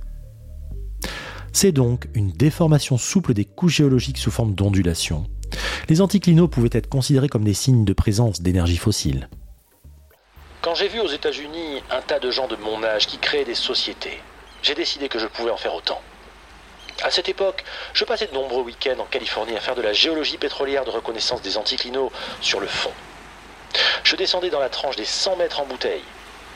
C'est 1.52 1.72
donc 1.72 2.08
une 2.14 2.30
déformation 2.30 2.98
souple 2.98 3.34
des 3.34 3.44
couches 3.44 3.76
géologiques 3.76 4.18
sous 4.18 4.30
forme 4.30 4.54
d'ondulation. 4.54 5.26
Les 5.88 6.00
anticlinaux 6.00 6.48
pouvaient 6.48 6.68
être 6.72 6.88
considérés 6.88 7.28
comme 7.28 7.44
des 7.44 7.54
signes 7.54 7.84
de 7.84 7.92
présence 7.92 8.40
d'énergie 8.40 8.76
fossile. 8.76 9.28
Quand 10.62 10.74
j'ai 10.74 10.88
vu 10.88 11.00
aux 11.00 11.08
États-Unis 11.08 11.82
un 11.90 12.00
tas 12.00 12.18
de 12.18 12.30
gens 12.30 12.48
de 12.48 12.56
mon 12.56 12.82
âge 12.84 13.06
qui 13.06 13.18
créaient 13.18 13.44
des 13.44 13.54
sociétés, 13.54 14.20
j'ai 14.62 14.74
décidé 14.74 15.08
que 15.08 15.18
je 15.18 15.26
pouvais 15.26 15.50
en 15.50 15.56
faire 15.56 15.74
autant. 15.74 16.00
À 17.02 17.10
cette 17.10 17.28
époque, 17.28 17.64
je 17.94 18.04
passais 18.04 18.26
de 18.26 18.34
nombreux 18.34 18.62
week-ends 18.62 18.98
en 18.98 19.04
Californie 19.04 19.56
à 19.56 19.60
faire 19.60 19.76
de 19.76 19.82
la 19.82 19.92
géologie 19.92 20.36
pétrolière 20.36 20.84
de 20.84 20.90
reconnaissance 20.90 21.42
des 21.42 21.56
anticlinaux 21.56 22.10
sur 22.40 22.58
le 22.58 22.66
fond. 22.66 22.90
Je 24.02 24.16
descendais 24.16 24.50
dans 24.50 24.58
la 24.58 24.68
tranche 24.68 24.96
des 24.96 25.04
100 25.04 25.36
mètres 25.36 25.60
en 25.60 25.66
bouteille. 25.66 26.02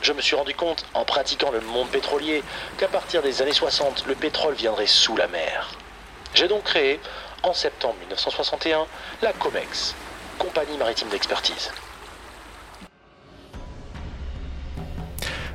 Je 0.01 0.11
me 0.11 0.21
suis 0.21 0.35
rendu 0.35 0.53
compte, 0.53 0.85
en 0.93 1.05
pratiquant 1.05 1.49
le 1.49 1.61
monde 1.61 1.87
pétrolier, 1.87 2.43
qu'à 2.77 2.89
partir 2.89 3.21
des 3.21 3.41
années 3.41 3.53
60, 3.53 4.05
le 4.05 4.15
pétrole 4.15 4.53
viendrait 4.53 4.85
sous 4.85 5.15
la 5.15 5.27
mer. 5.27 5.71
J'ai 6.33 6.49
donc 6.49 6.63
créé, 6.63 6.99
en 7.43 7.53
septembre 7.53 7.95
1961, 8.01 8.85
la 9.21 9.31
COMEX, 9.31 9.95
Compagnie 10.37 10.77
maritime 10.77 11.07
d'expertise. 11.07 11.71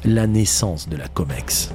La 0.05 0.27
naissance 0.27 0.89
de 0.89 0.97
la 0.97 1.09
COMEX. 1.09 1.71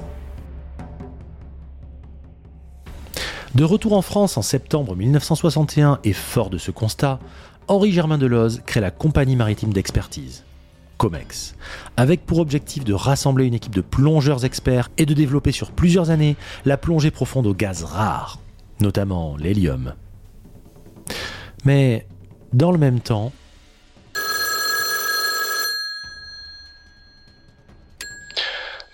De 3.54 3.62
retour 3.62 3.92
en 3.92 4.02
France 4.02 4.36
en 4.36 4.42
septembre 4.42 4.96
1961 4.96 6.00
et 6.02 6.12
fort 6.12 6.50
de 6.50 6.58
ce 6.58 6.72
constat, 6.72 7.20
Henri 7.68 7.92
Germain 7.92 8.18
Deloze 8.18 8.60
crée 8.66 8.80
la 8.80 8.90
Compagnie 8.90 9.36
maritime 9.36 9.72
d'expertise, 9.72 10.44
COMEX, 10.98 11.54
avec 11.96 12.26
pour 12.26 12.40
objectif 12.40 12.82
de 12.82 12.92
rassembler 12.92 13.44
une 13.44 13.54
équipe 13.54 13.76
de 13.76 13.80
plongeurs 13.80 14.44
experts 14.44 14.90
et 14.98 15.06
de 15.06 15.14
développer 15.14 15.52
sur 15.52 15.70
plusieurs 15.70 16.10
années 16.10 16.34
la 16.64 16.76
plongée 16.76 17.12
profonde 17.12 17.46
au 17.46 17.54
gaz 17.54 17.84
rare, 17.84 18.40
notamment 18.80 19.36
l'hélium. 19.36 19.94
Mais 21.64 22.08
dans 22.52 22.72
le 22.72 22.78
même 22.78 22.98
temps, 22.98 23.30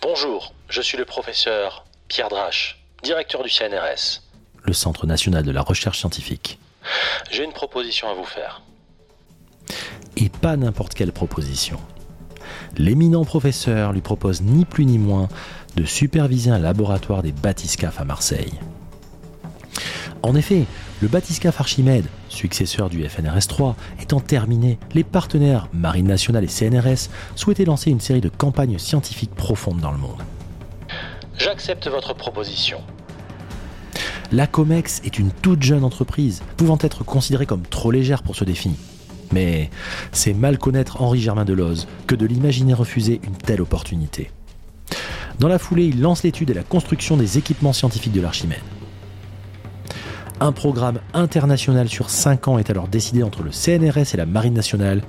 Bonjour, 0.03 0.53
je 0.69 0.83
suis 0.83 0.99
le 0.99 1.07
professeur 1.07 1.87
Pierre 2.09 2.29
Drache, 2.29 2.85
directeur 3.03 3.43
du 3.43 3.49
CNRS 3.49 4.21
le 4.65 4.73
Centre 4.73 5.07
national 5.07 5.45
de 5.45 5.51
la 5.51 5.63
recherche 5.63 5.99
scientifique. 5.99 6.59
J'ai 7.31 7.45
une 7.45 7.53
proposition 7.53 8.09
à 8.09 8.15
vous 8.15 8.25
faire. 8.25 8.63
Et 10.17 10.29
pas 10.29 10.57
n'importe 10.57 10.95
quelle 10.95 11.13
proposition. 11.13 11.79
L'éminent 12.77 13.25
professeur 13.25 13.93
lui 13.93 14.01
propose 14.01 14.43
ni 14.43 14.65
plus 14.65 14.87
ni 14.87 14.99
moins 14.99 15.29
de 15.77 15.85
superviser 15.85 16.51
un 16.51 16.59
laboratoire 16.59 17.23
des 17.23 17.33
bathyscaphes 17.33 18.01
à 18.01 18.05
Marseille. 18.05 18.53
En 20.23 20.35
effet, 20.35 20.67
le 21.01 21.09
bathyscaphe 21.09 21.61
Archimède, 21.61 22.05
successeur 22.29 22.91
du 22.91 23.09
FNRS 23.09 23.47
3, 23.49 23.77
étant 24.03 24.21
terminé, 24.21 24.79
les 24.93 25.05
partenaires 25.05 25.69
Marine 25.73 26.07
nationale 26.07 26.45
et 26.45 26.49
CNRS 26.49 27.09
souhaitaient 27.37 27.65
lancer 27.65 27.91
une 27.91 28.01
série 28.01 28.21
de 28.21 28.29
campagnes 28.29 28.79
scientifiques 28.79 29.35
profondes 29.35 29.81
dans 29.81 29.93
le 29.93 29.99
monde. 29.99 30.23
J'accepte 31.39 31.89
votre 31.89 32.15
proposition, 32.15 32.83
la 34.33 34.47
COMEX 34.47 35.01
est 35.05 35.19
une 35.19 35.31
toute 35.31 35.63
jeune 35.63 35.85
entreprise, 35.85 36.43
pouvant 36.57 36.79
être 36.81 37.05
considérée 37.05 37.47
comme 37.47 37.63
trop 37.63 37.91
légère 37.91 38.23
pour 38.23 38.37
ce 38.37 38.45
défi. 38.45 38.71
Mais 39.33 39.71
c'est 40.13 40.35
mal 40.35 40.59
connaître 40.59 41.03
Henri 41.03 41.21
Germain 41.21 41.45
Deloze 41.45 41.89
que 42.07 42.15
de 42.15 42.27
l'imaginer 42.27 42.75
refuser 42.75 43.21
une 43.25 43.37
telle 43.37 43.61
opportunité. 43.61 44.31
Dans 45.39 45.49
la 45.49 45.59
foulée, 45.59 45.87
il 45.87 46.01
lance 46.01 46.23
l'étude 46.23 46.51
et 46.51 46.55
la 46.55 46.63
construction 46.63 47.17
des 47.17 47.39
équipements 47.39 47.73
scientifiques 47.73 48.13
de 48.13 48.21
l'Archimède. 48.21 48.59
Un 50.43 50.53
programme 50.53 51.03
international 51.13 51.91
sur 51.91 52.09
5 52.09 52.49
ans 52.49 52.59
est 52.59 52.71
alors 52.71 52.89
décidé 52.89 53.23
entre 53.23 53.43
le 53.43 53.51
CNRS 53.51 54.15
et 54.15 54.17
la 54.17 54.25
Marine 54.25 54.55
nationale, 54.55 55.03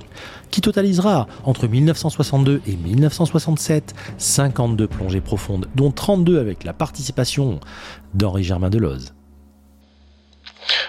qui 0.50 0.60
totalisera 0.60 1.26
entre 1.44 1.68
1962 1.68 2.60
et 2.66 2.76
1967 2.76 3.94
52 4.18 4.86
plongées 4.88 5.22
profondes, 5.22 5.70
dont 5.74 5.90
32 5.90 6.38
avec 6.38 6.64
la 6.64 6.74
participation 6.74 7.60
d'Henri 8.12 8.44
Germain 8.44 8.68
Deloze. 8.68 9.14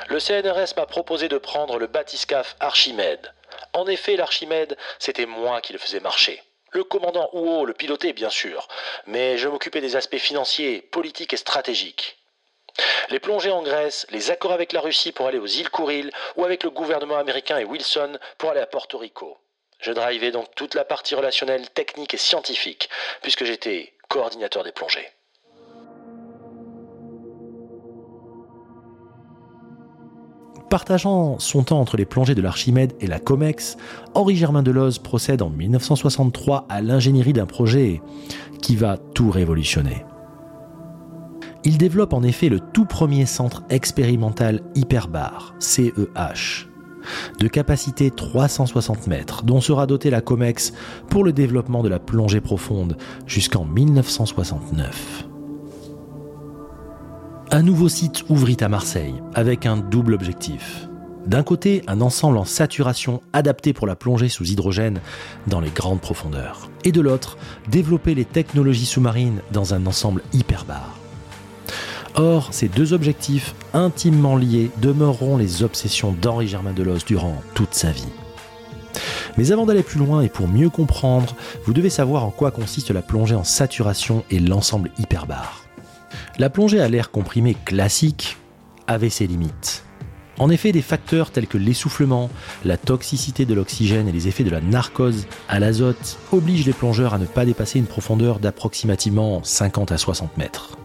Le 0.09 0.19
CNRS 0.19 0.75
m'a 0.75 0.88
proposé 0.88 1.29
de 1.29 1.38
prendre 1.38 1.79
le 1.79 1.88
bathyscaphe 1.88 2.57
Archimède. 2.59 3.31
En 3.71 3.88
effet, 3.88 4.17
l'Archimède, 4.17 4.75
c'était 5.00 5.25
moi 5.25 5.62
qui 5.62 5.71
le 5.71 5.79
faisais 5.79 6.01
marcher. 6.01 6.41
Le 6.73 6.83
commandant 6.83 7.29
Houot 7.31 7.65
le 7.65 7.73
pilotait, 7.73 8.12
bien 8.12 8.29
sûr, 8.29 8.67
mais 9.07 9.38
je 9.38 9.47
m'occupais 9.47 9.79
des 9.79 9.95
aspects 9.95 10.17
financiers, 10.17 10.81
politiques 10.81 11.31
et 11.31 11.38
stratégiques. 11.38 12.17
Les 13.09 13.19
plongées 13.19 13.51
en 13.51 13.61
Grèce, 13.61 14.07
les 14.09 14.31
accords 14.31 14.53
avec 14.53 14.73
la 14.73 14.81
Russie 14.81 15.11
pour 15.11 15.27
aller 15.27 15.37
aux 15.37 15.45
îles 15.45 15.69
Kouril 15.69 16.11
ou 16.35 16.43
avec 16.43 16.63
le 16.63 16.69
gouvernement 16.69 17.17
américain 17.17 17.57
et 17.57 17.65
Wilson 17.65 18.17
pour 18.37 18.49
aller 18.49 18.61
à 18.61 18.65
Porto 18.65 18.97
Rico. 18.97 19.37
Je 19.79 19.91
drivais 19.91 20.31
donc 20.31 20.47
toute 20.55 20.75
la 20.75 20.85
partie 20.85 21.13
relationnelle, 21.13 21.69
technique 21.69 22.13
et 22.13 22.17
scientifique, 22.17 22.89
puisque 23.21 23.43
j'étais 23.43 23.93
coordinateur 24.07 24.63
des 24.63 24.71
plongées. 24.71 25.09
Partageant 30.69 31.37
son 31.37 31.63
temps 31.63 31.79
entre 31.79 31.97
les 31.97 32.05
plongées 32.05 32.33
de 32.33 32.41
l'Archimède 32.41 32.93
et 32.99 33.05
la 33.05 33.19
COMEX, 33.19 33.77
Henri 34.15 34.35
Germain 34.35 34.63
Deloze 34.63 34.97
procède 34.97 35.43
en 35.43 35.49
1963 35.49 36.65
à 36.67 36.81
l'ingénierie 36.81 37.33
d'un 37.33 37.45
projet 37.45 38.01
qui 38.61 38.75
va 38.75 38.97
tout 38.97 39.29
révolutionner. 39.29 40.03
Il 41.65 41.77
développe 41.77 42.13
en 42.13 42.24
effet 42.24 42.50
le 42.50 42.60
tout 42.60 42.86
premier 42.86 43.25
centre 43.25 43.63
expérimental 43.70 44.62
hyperbar, 44.75 45.55
CEH, 45.60 46.67
de 47.39 47.48
capacité 47.48 48.12
360 48.12 49.08
mètres, 49.08 49.43
dont 49.43 49.62
sera 49.62 49.88
dotée 49.88 50.10
la 50.10 50.22
COMEX 50.22 50.74
pour 51.10 51.24
le 51.24 51.32
développement 51.32 51.82
de 51.82 51.89
la 51.89 52.00
plongée 52.00 52.41
profonde 52.41 52.98
jusqu'en 53.25 53.63
1969. 53.63 55.27
Un 57.51 57.62
nouveau 57.62 57.88
site 57.88 58.24
ouvrit 58.29 58.58
à 58.60 58.67
Marseille 58.67 59.15
avec 59.34 59.65
un 59.65 59.77
double 59.77 60.15
objectif. 60.15 60.89
D'un 61.27 61.43
côté, 61.43 61.84
un 61.88 62.01
ensemble 62.01 62.38
en 62.38 62.43
saturation 62.43 63.22
adapté 63.32 63.72
pour 63.72 63.88
la 63.88 63.96
plongée 63.96 64.27
sous 64.27 64.46
hydrogène 64.46 65.00
dans 65.48 65.62
les 65.62 65.70
grandes 65.70 66.01
profondeurs. 66.01 66.70
Et 66.84 66.91
de 66.91 67.00
l'autre, 67.00 67.38
développer 67.70 68.15
les 68.15 68.25
technologies 68.25 68.86
sous-marines 68.86 69.39
dans 69.53 69.74
un 69.74 69.86
ensemble 69.86 70.22
hyperbar. 70.34 71.02
Or, 72.15 72.50
ces 72.51 72.67
deux 72.67 72.93
objectifs, 72.93 73.55
intimement 73.74 74.36
liés, 74.36 74.70
demeureront 74.82 75.38
les 75.38 75.63
obsessions 75.63 76.12
d'Henri 76.12 76.48
Germain 76.48 76.74
Deloze 76.74 77.05
durant 77.05 77.41
toute 77.55 77.74
sa 77.74 77.91
vie. 77.91 78.05
Mais 79.38 79.51
avant 79.51 79.65
d'aller 79.65 79.82
plus 79.82 79.98
loin 79.98 80.22
et 80.22 80.29
pour 80.29 80.48
mieux 80.48 80.70
comprendre, 80.70 81.36
vous 81.65 81.74
devez 81.74 81.89
savoir 81.89 82.24
en 82.24 82.29
quoi 82.29 82.51
consiste 82.51 82.91
la 82.91 83.01
plongée 83.01 83.36
en 83.36 83.43
saturation 83.43 84.24
et 84.29 84.39
l'ensemble 84.39 84.91
hyperbar. 85.00 85.65
La 86.38 86.51
plongée 86.51 86.79
à 86.79 86.88
l'air 86.88 87.10
comprimé 87.10 87.55
classique 87.65 88.38
avait 88.86 89.10
ses 89.10 89.25
limites. 89.25 89.84
En 90.39 90.50
effet, 90.50 90.72
des 90.72 90.82
facteurs 90.82 91.32
tels 91.32 91.48
que 91.48 91.58
l'essoufflement, 91.58 92.29
la 92.65 92.77
toxicité 92.77 93.46
de 93.46 93.53
l'oxygène 93.53 94.08
et 94.08 94.12
les 94.12 94.27
effets 94.27 94.43
de 94.43 94.50
la 94.50 94.62
narcose 94.62 95.27
à 95.48 95.60
l'azote 95.60 96.17
obligent 96.32 96.65
les 96.65 96.74
plongeurs 96.74 97.13
à 97.13 97.20
ne 97.20 97.25
pas 97.25 97.46
dépasser 97.46 97.79
une 97.79 97.86
profondeur 97.86 98.39
d'approximativement 98.39 99.43
50 99.43 99.91
à 99.91 99.98
60 99.98 100.38
mètres. 100.38 100.77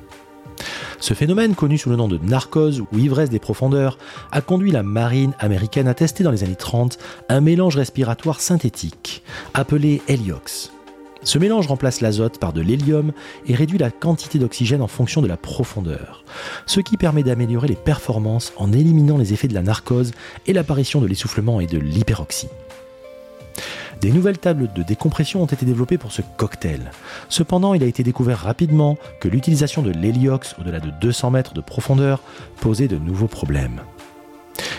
Ce 1.00 1.15
phénomène, 1.15 1.55
connu 1.55 1.79
sous 1.79 1.91
le 1.91 1.97
nom 1.97 2.09
de 2.09 2.19
narcose 2.19 2.81
ou 2.81 2.99
ivresse 2.99 3.31
des 3.31 3.38
profondeurs, 3.38 3.99
a 4.33 4.41
conduit 4.41 4.71
la 4.71 4.83
marine 4.83 5.35
américaine 5.38 5.88
à 5.88 5.95
tester 5.95 6.25
dans 6.25 6.31
les 6.31 6.45
années 6.45 6.57
30 6.57 6.99
un 7.29 7.41
mélange 7.41 7.77
respiratoire 7.77 8.41
synthétique, 8.41 9.23
appelé 9.55 10.03
Heliox. 10.09 10.73
Ce 11.25 11.38
mélange 11.38 11.67
remplace 11.67 12.00
l'azote 12.00 12.38
par 12.38 12.53
de 12.53 12.61
l'hélium 12.61 13.12
et 13.47 13.55
réduit 13.55 13.79
la 13.79 13.91
quantité 13.91 14.38
d'oxygène 14.38 14.83
en 14.83 14.87
fonction 14.87 15.21
de 15.21 15.27
la 15.27 15.37
profondeur, 15.37 16.25
ce 16.67 16.81
qui 16.81 16.97
permet 16.97 17.23
d'améliorer 17.23 17.69
les 17.69 17.77
performances 17.77 18.53
en 18.57 18.73
éliminant 18.73 19.19
les 19.19 19.33
effets 19.33 19.49
de 19.49 19.55
la 19.55 19.62
narcose 19.62 20.12
et 20.47 20.53
l'apparition 20.53 21.00
de 21.00 21.07
l'essoufflement 21.07 21.61
et 21.61 21.67
de 21.67 21.79
l'hyperoxie. 21.79 22.49
Des 24.00 24.12
nouvelles 24.12 24.38
tables 24.38 24.73
de 24.73 24.83
décompression 24.85 25.43
ont 25.43 25.47
été 25.47 25.67
développées 25.67 25.99
pour 25.99 26.12
ce 26.12 26.23
cocktail. 26.37 26.93
Cependant, 27.28 27.75
il 27.75 27.83
a 27.83 27.87
été 27.87 28.05
découvert 28.05 28.38
rapidement 28.38 28.97
que 29.21 29.28
l'utilisation 29.28 29.83
de 29.83 29.90
l'héliox 29.90 30.55
au-delà 30.61 30.78
de 30.78 30.90
200 31.00 31.33
mètres 31.33 31.55
de 31.55 31.61
profondeur 31.61 32.23
posait 32.61 32.87
de 32.87 32.97
nouveaux 32.97 33.26
problèmes. 33.26 33.81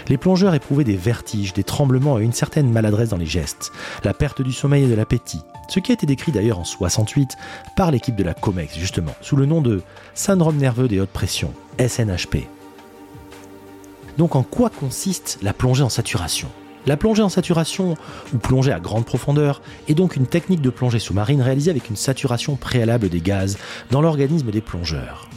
Les 0.07 0.17
plongeurs 0.17 0.55
éprouvaient 0.55 0.85
des 0.85 0.95
vertiges, 0.95 1.53
des 1.53 1.63
tremblements 1.63 2.17
et 2.17 2.23
une 2.23 2.33
certaine 2.33 2.71
maladresse 2.71 3.09
dans 3.09 3.17
les 3.17 3.25
gestes, 3.25 3.71
la 4.03 4.13
perte 4.13 4.41
du 4.41 4.53
sommeil 4.53 4.85
et 4.85 4.89
de 4.89 4.95
l'appétit, 4.95 5.41
ce 5.67 5.79
qui 5.79 5.91
a 5.91 5.93
été 5.93 6.05
décrit 6.05 6.31
d'ailleurs 6.31 6.59
en 6.59 6.63
68 6.63 7.35
par 7.75 7.91
l'équipe 7.91 8.15
de 8.15 8.23
la 8.23 8.33
COMEX 8.33 8.77
justement, 8.77 9.13
sous 9.21 9.35
le 9.35 9.45
nom 9.45 9.61
de 9.61 9.83
syndrome 10.15 10.57
nerveux 10.57 10.88
des 10.88 10.99
hautes 10.99 11.09
pressions, 11.09 11.53
SNHP. 11.77 12.47
Donc 14.17 14.35
en 14.35 14.43
quoi 14.43 14.69
consiste 14.69 15.39
la 15.41 15.53
plongée 15.53 15.83
en 15.83 15.89
saturation? 15.89 16.49
La 16.89 16.98
plongée 16.98 17.22
en 17.22 17.29
saturation, 17.29 17.96
ou 18.34 18.39
plongée 18.39 18.72
à 18.72 18.79
grande 18.79 19.05
profondeur, 19.05 19.62
est 19.88 19.93
donc 19.93 20.15
une 20.15 20.25
technique 20.25 20.60
de 20.60 20.72
plongée 20.72 20.98
sous-marine 20.98 21.43
réalisée 21.43 21.69
avec 21.69 21.88
une 21.88 21.96
saturation 21.96 22.55
préalable 22.55 23.10
des 23.10 23.22
gaz 23.22 23.60
dans 23.91 24.01
l'organisme 24.01 24.50
des 24.50 24.60
plongeurs. 24.60 25.29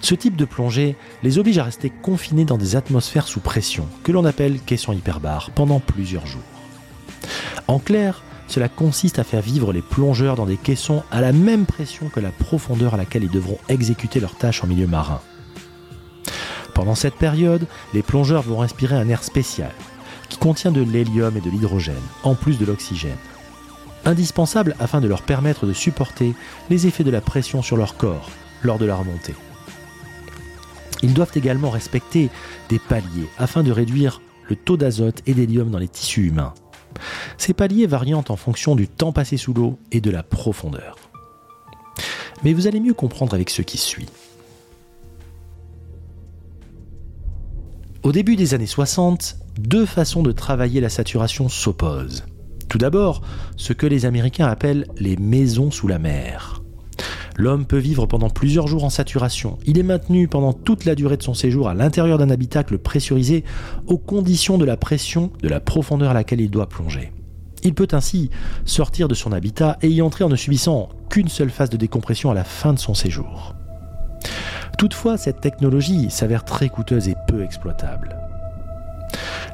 Ce 0.00 0.16
type 0.16 0.34
de 0.34 0.44
plongée 0.44 0.96
les 1.22 1.38
oblige 1.38 1.58
à 1.58 1.62
rester 1.62 1.90
confinés 1.90 2.44
dans 2.44 2.58
des 2.58 2.74
atmosphères 2.74 3.28
sous 3.28 3.38
pression, 3.38 3.86
que 4.02 4.10
l'on 4.10 4.24
appelle 4.24 4.58
caissons 4.58 4.92
hyperbares, 4.92 5.50
pendant 5.54 5.78
plusieurs 5.78 6.26
jours. 6.26 6.42
En 7.68 7.78
clair, 7.78 8.24
cela 8.48 8.68
consiste 8.68 9.20
à 9.20 9.24
faire 9.24 9.42
vivre 9.42 9.72
les 9.72 9.82
plongeurs 9.82 10.34
dans 10.34 10.46
des 10.46 10.56
caissons 10.56 11.04
à 11.12 11.20
la 11.20 11.30
même 11.30 11.66
pression 11.66 12.08
que 12.08 12.18
la 12.18 12.32
profondeur 12.32 12.94
à 12.94 12.96
laquelle 12.96 13.22
ils 13.22 13.30
devront 13.30 13.58
exécuter 13.68 14.18
leurs 14.18 14.34
tâches 14.34 14.64
en 14.64 14.66
milieu 14.66 14.88
marin. 14.88 15.20
Pendant 16.74 16.96
cette 16.96 17.14
période, 17.14 17.68
les 17.94 18.02
plongeurs 18.02 18.42
vont 18.42 18.58
respirer 18.58 18.96
un 18.96 19.08
air 19.08 19.22
spécial, 19.22 19.70
contient 20.40 20.72
de 20.72 20.80
l'hélium 20.80 21.36
et 21.36 21.40
de 21.40 21.50
l'hydrogène, 21.50 21.94
en 22.24 22.34
plus 22.34 22.58
de 22.58 22.64
l'oxygène. 22.64 23.16
Indispensable 24.04 24.74
afin 24.80 25.00
de 25.00 25.06
leur 25.06 25.22
permettre 25.22 25.66
de 25.66 25.74
supporter 25.74 26.34
les 26.70 26.86
effets 26.86 27.04
de 27.04 27.10
la 27.10 27.20
pression 27.20 27.62
sur 27.62 27.76
leur 27.76 27.96
corps 27.96 28.30
lors 28.62 28.78
de 28.78 28.86
la 28.86 28.96
remontée. 28.96 29.34
Ils 31.02 31.14
doivent 31.14 31.32
également 31.34 31.70
respecter 31.70 32.30
des 32.68 32.78
paliers 32.78 33.28
afin 33.38 33.62
de 33.62 33.70
réduire 33.70 34.20
le 34.48 34.56
taux 34.56 34.76
d'azote 34.76 35.22
et 35.26 35.34
d'hélium 35.34 35.70
dans 35.70 35.78
les 35.78 35.88
tissus 35.88 36.26
humains. 36.26 36.54
Ces 37.38 37.54
paliers 37.54 37.86
varient 37.86 38.14
en 38.14 38.22
fonction 38.36 38.74
du 38.74 38.88
temps 38.88 39.12
passé 39.12 39.36
sous 39.36 39.54
l'eau 39.54 39.78
et 39.92 40.00
de 40.00 40.10
la 40.10 40.22
profondeur. 40.22 40.96
Mais 42.42 42.52
vous 42.52 42.66
allez 42.66 42.80
mieux 42.80 42.94
comprendre 42.94 43.34
avec 43.34 43.50
ce 43.50 43.62
qui 43.62 43.78
suit. 43.78 44.08
Au 48.02 48.12
début 48.12 48.36
des 48.36 48.54
années 48.54 48.66
60, 48.66 49.36
deux 49.58 49.86
façons 49.86 50.22
de 50.22 50.32
travailler 50.32 50.80
la 50.80 50.88
saturation 50.88 51.48
s'opposent. 51.48 52.24
Tout 52.68 52.78
d'abord, 52.78 53.22
ce 53.56 53.72
que 53.72 53.86
les 53.86 54.06
Américains 54.06 54.46
appellent 54.46 54.86
les 54.98 55.16
maisons 55.16 55.70
sous 55.70 55.88
la 55.88 55.98
mer. 55.98 56.62
L'homme 57.36 57.64
peut 57.64 57.78
vivre 57.78 58.06
pendant 58.06 58.28
plusieurs 58.28 58.66
jours 58.66 58.84
en 58.84 58.90
saturation. 58.90 59.58
Il 59.64 59.78
est 59.78 59.82
maintenu 59.82 60.28
pendant 60.28 60.52
toute 60.52 60.84
la 60.84 60.94
durée 60.94 61.16
de 61.16 61.22
son 61.22 61.34
séjour 61.34 61.68
à 61.68 61.74
l'intérieur 61.74 62.18
d'un 62.18 62.30
habitacle 62.30 62.78
pressurisé 62.78 63.44
aux 63.86 63.98
conditions 63.98 64.58
de 64.58 64.64
la 64.64 64.76
pression 64.76 65.32
de 65.42 65.48
la 65.48 65.58
profondeur 65.58 66.10
à 66.10 66.14
laquelle 66.14 66.40
il 66.40 66.50
doit 66.50 66.68
plonger. 66.68 67.12
Il 67.62 67.74
peut 67.74 67.88
ainsi 67.92 68.30
sortir 68.64 69.08
de 69.08 69.14
son 69.14 69.32
habitat 69.32 69.78
et 69.82 69.88
y 69.88 70.02
entrer 70.02 70.24
en 70.24 70.28
ne 70.28 70.36
subissant 70.36 70.90
qu'une 71.08 71.28
seule 71.28 71.50
phase 71.50 71.70
de 71.70 71.76
décompression 71.76 72.30
à 72.30 72.34
la 72.34 72.44
fin 72.44 72.72
de 72.72 72.78
son 72.78 72.94
séjour. 72.94 73.54
Toutefois, 74.78 75.18
cette 75.18 75.40
technologie 75.40 76.08
s'avère 76.10 76.44
très 76.44 76.68
coûteuse 76.68 77.08
et 77.08 77.16
peu 77.26 77.42
exploitable. 77.42 78.29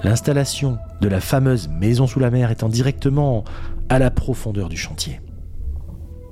L'installation 0.07 0.79
de 1.01 1.09
la 1.09 1.21
fameuse 1.21 1.67
maison 1.67 2.07
sous 2.07 2.21
la 2.21 2.31
mer 2.31 2.53
étant 2.53 2.69
directement 2.69 3.43
à 3.89 3.99
la 3.99 4.13
profondeur 4.13 4.69
du 4.69 4.77
chantier. 4.77 5.21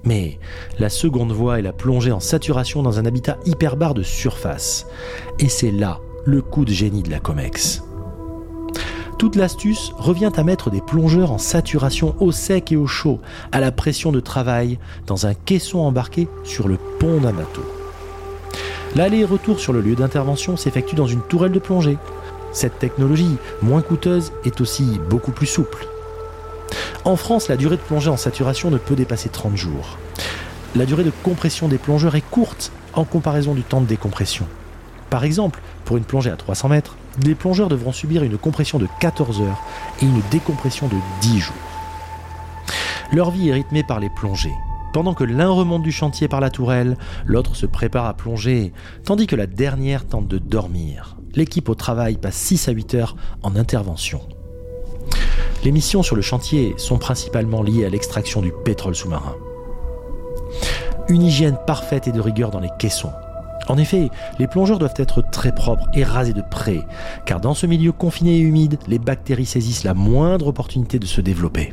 Mais 0.05 0.39
la 0.79 0.89
seconde 0.89 1.33
voie 1.33 1.59
est 1.59 1.63
la 1.63 1.73
plongée 1.73 2.13
en 2.13 2.21
saturation 2.21 2.85
dans 2.85 3.01
un 3.01 3.05
habitat 3.05 3.37
hyperbar 3.47 3.93
de 3.95 4.05
surface. 4.05 4.87
Et 5.41 5.49
c'est 5.49 5.73
là 5.73 5.99
le 6.25 6.41
coup 6.41 6.65
de 6.65 6.71
génie 6.71 7.03
de 7.03 7.11
la 7.11 7.19
COMEX. 7.19 7.83
Toute 9.19 9.35
l'astuce 9.35 9.91
revient 9.99 10.31
à 10.37 10.45
mettre 10.45 10.71
des 10.71 10.81
plongeurs 10.81 11.33
en 11.33 11.39
saturation 11.39 12.15
au 12.21 12.31
sec 12.31 12.71
et 12.71 12.77
au 12.77 12.87
chaud, 12.87 13.19
à 13.51 13.59
la 13.59 13.73
pression 13.73 14.13
de 14.13 14.21
travail, 14.21 14.79
dans 15.09 15.27
un 15.27 15.35
caisson 15.35 15.81
embarqué 15.81 16.29
sur 16.45 16.69
le 16.69 16.77
pont 17.01 17.19
d'un 17.19 17.33
bateau. 17.33 17.65
L'aller-retour 18.95 19.59
sur 19.59 19.73
le 19.73 19.81
lieu 19.81 19.97
d'intervention 19.97 20.57
s'effectue 20.57 20.95
dans 20.95 21.09
une 21.09 21.23
tourelle 21.23 21.51
de 21.51 21.59
plongée. 21.59 21.99
Cette 22.55 22.79
technologie, 22.79 23.37
moins 23.63 23.83
coûteuse, 23.83 24.33
est 24.45 24.61
aussi 24.61 25.01
beaucoup 25.11 25.33
plus 25.33 25.47
souple. 25.47 25.87
En 27.05 27.17
France, 27.17 27.49
la 27.49 27.57
durée 27.57 27.77
de 27.77 27.83
plongée 27.83 28.11
en 28.11 28.17
saturation 28.17 28.71
ne 28.71 28.79
peut 28.79 28.95
dépasser 28.95 29.29
30 29.29 29.57
jours. 29.57 29.99
La 30.77 30.87
durée 30.87 31.05
de 31.05 31.13
compression 31.23 31.69
des 31.69 31.79
plongeurs 31.79 32.15
est 32.15 32.23
courte 32.31 32.73
en 32.95 33.05
comparaison 33.05 33.55
du 33.55 33.63
temps 33.63 33.81
de 33.81 33.87
décompression. 33.87 34.47
Par 35.11 35.25
exemple, 35.25 35.61
pour 35.85 35.97
une 35.97 36.05
plongée 36.05 36.31
à 36.31 36.37
300 36.37 36.69
mètres, 36.69 36.97
les 37.25 37.35
plongeurs 37.35 37.69
devront 37.69 37.93
subir 37.93 38.23
une 38.23 38.39
compression 38.39 38.79
de 38.79 38.89
14 39.01 39.41
heures 39.43 39.63
et 40.01 40.05
une 40.05 40.23
décompression 40.31 40.87
de 40.87 40.97
10 41.23 41.41
jours. 41.41 41.55
Leur 43.13 43.33
vie 43.33 43.49
est 43.49 43.55
rythmée 43.55 43.83
par 43.83 43.99
les 43.99 44.11
plongées. 44.11 44.55
Pendant 44.93 45.15
que 45.15 45.25
l'un 45.25 45.51
remonte 45.51 45.83
du 45.83 45.93
chantier 45.93 46.29
par 46.29 46.41
la 46.41 46.51
tourelle, 46.51 46.97
l'autre 47.27 47.57
se 47.57 47.67
prépare 47.67 48.07
à 48.07 48.15
plonger, 48.15 48.73
tandis 49.05 49.27
que 49.27 49.37
la 49.37 49.47
dernière 49.47 50.07
tente 50.07 50.29
de 50.29 50.39
dormir. 50.39 51.17
L'équipe 51.37 51.69
au 51.69 51.75
travail 51.75 52.17
passe 52.17 52.37
6 52.37 52.69
à 52.69 52.73
8 52.73 52.95
heures 52.95 53.17
en 53.43 53.57
intervention. 53.57 54.21
Les 55.65 55.73
missions 55.73 56.03
sur 56.03 56.15
le 56.15 56.23
chantier 56.23 56.75
sont 56.77 56.99
principalement 56.99 57.63
liées 57.63 57.85
à 57.85 57.89
l'extraction 57.89 58.41
du 58.41 58.53
pétrole 58.65 58.95
sous-marin. 58.95 59.35
Une 61.09 61.23
hygiène 61.23 61.59
parfaite 61.67 62.07
et 62.07 62.13
de 62.13 62.21
rigueur 62.21 62.51
dans 62.51 62.61
les 62.61 62.71
caissons. 62.79 63.13
En 63.69 63.79
effet, 63.79 64.11
les 64.39 64.47
plongeurs 64.47 64.79
doivent 64.79 64.95
être 64.97 65.23
très 65.33 65.55
propres 65.55 65.89
et 65.95 66.05
rasés 66.05 66.35
de 66.35 66.43
près, 66.43 66.81
car 67.25 67.41
dans 67.41 67.55
ce 67.55 67.67
milieu 67.67 67.93
confiné 67.93 68.37
et 68.37 68.41
humide, 68.41 68.79
les 68.87 68.99
bactéries 68.99 69.47
saisissent 69.47 69.85
la 69.85 69.95
moindre 69.95 70.49
opportunité 70.49 70.99
de 70.99 71.07
se 71.07 71.21
développer. 71.21 71.73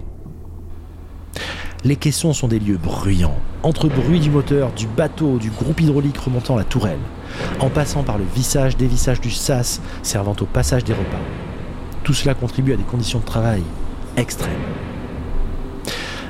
Les 1.84 1.98
caissons 1.98 2.34
sont 2.34 2.48
des 2.48 2.60
lieux 2.60 2.78
bruyants, 2.78 3.38
entre 3.64 3.90
bruit 3.90 4.20
du 4.20 4.30
moteur, 4.30 4.72
du 4.72 4.88
bateau, 4.88 5.38
du 5.38 5.50
groupe 5.50 5.82
hydraulique 5.82 6.18
remontant 6.18 6.56
la 6.56 6.64
tourelle, 6.64 7.00
en 7.60 7.70
passant 7.70 8.04
par 8.04 8.18
le 8.18 8.26
vissage, 8.36 8.78
dévissage 8.78 9.22
du 9.22 9.32
sas 9.32 9.82
servant 10.04 10.36
au 10.42 10.46
passage 10.46 10.84
des 10.84 10.94
repas. 10.94 11.18
Tout 12.04 12.14
cela 12.14 12.34
contribue 12.34 12.74
à 12.74 12.78
des 12.78 12.84
conditions 12.84 13.20
de 13.20 13.26
travail 13.26 13.64
extrêmes. 14.18 14.52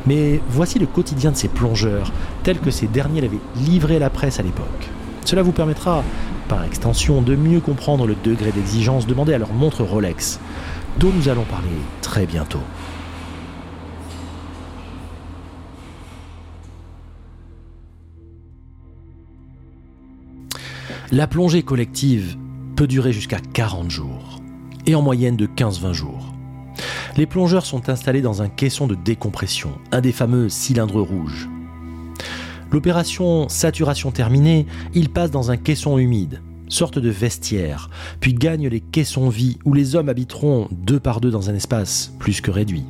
Mais 0.05 0.41
voici 0.49 0.79
le 0.79 0.87
quotidien 0.87 1.31
de 1.31 1.37
ces 1.37 1.47
plongeurs, 1.47 2.11
tel 2.43 2.59
que 2.59 2.71
ces 2.71 2.87
derniers 2.87 3.21
l'avaient 3.21 3.39
livré 3.55 3.97
à 3.97 3.99
la 3.99 4.09
presse 4.09 4.39
à 4.39 4.43
l'époque. 4.43 4.89
Cela 5.25 5.43
vous 5.43 5.51
permettra, 5.51 6.03
par 6.47 6.63
extension, 6.63 7.21
de 7.21 7.35
mieux 7.35 7.59
comprendre 7.59 8.07
le 8.07 8.15
degré 8.23 8.51
d'exigence 8.51 9.05
demandé 9.05 9.33
à 9.33 9.37
leur 9.37 9.53
montre 9.53 9.83
Rolex, 9.83 10.39
dont 10.97 11.11
nous 11.15 11.29
allons 11.29 11.43
parler 11.43 11.69
très 12.01 12.25
bientôt. 12.25 12.61
La 21.13 21.28
plongée 21.28 21.62
collective 21.62 22.38
peut 22.78 22.88
durer 22.88 23.12
jusqu'à 23.12 23.39
40 23.39 23.91
jours, 23.91 24.39
et 24.86 24.95
en 24.95 25.02
moyenne 25.02 25.36
de 25.36 25.45
15-20 25.45 25.91
jours. 25.91 26.34
Les 27.17 27.26
plongeurs 27.26 27.65
sont 27.65 27.89
installés 27.89 28.21
dans 28.21 28.41
un 28.41 28.47
caisson 28.47 28.88
de 28.88 28.95
décompression, 28.95 29.71
un 29.91 30.00
des 30.00 30.13
fameux 30.13 30.47
cylindres 30.47 31.02
rouges. 31.02 31.50
L'opération 32.71 33.50
saturation 33.50 34.12
terminée, 34.12 34.65
ils 34.93 35.10
passent 35.10 35.32
dans 35.32 35.52
un 35.52 35.58
caisson 35.58 35.97
humide, 35.97 36.41
sorte 36.69 36.97
de 36.97 37.10
vestiaire, 37.10 37.89
puis 38.21 38.34
gagnent 38.34 38.69
les 38.69 38.80
caissons 38.80 39.28
vies 39.28 39.60
où 39.65 39.74
les 39.74 39.97
hommes 39.97 40.08
habiteront 40.08 40.69
deux 40.71 41.02
par 41.02 41.19
deux 41.19 41.30
dans 41.30 41.50
un 41.50 41.56
espace 41.56 42.13
plus 42.19 42.39
que 42.39 42.52
réduit. 42.52 42.86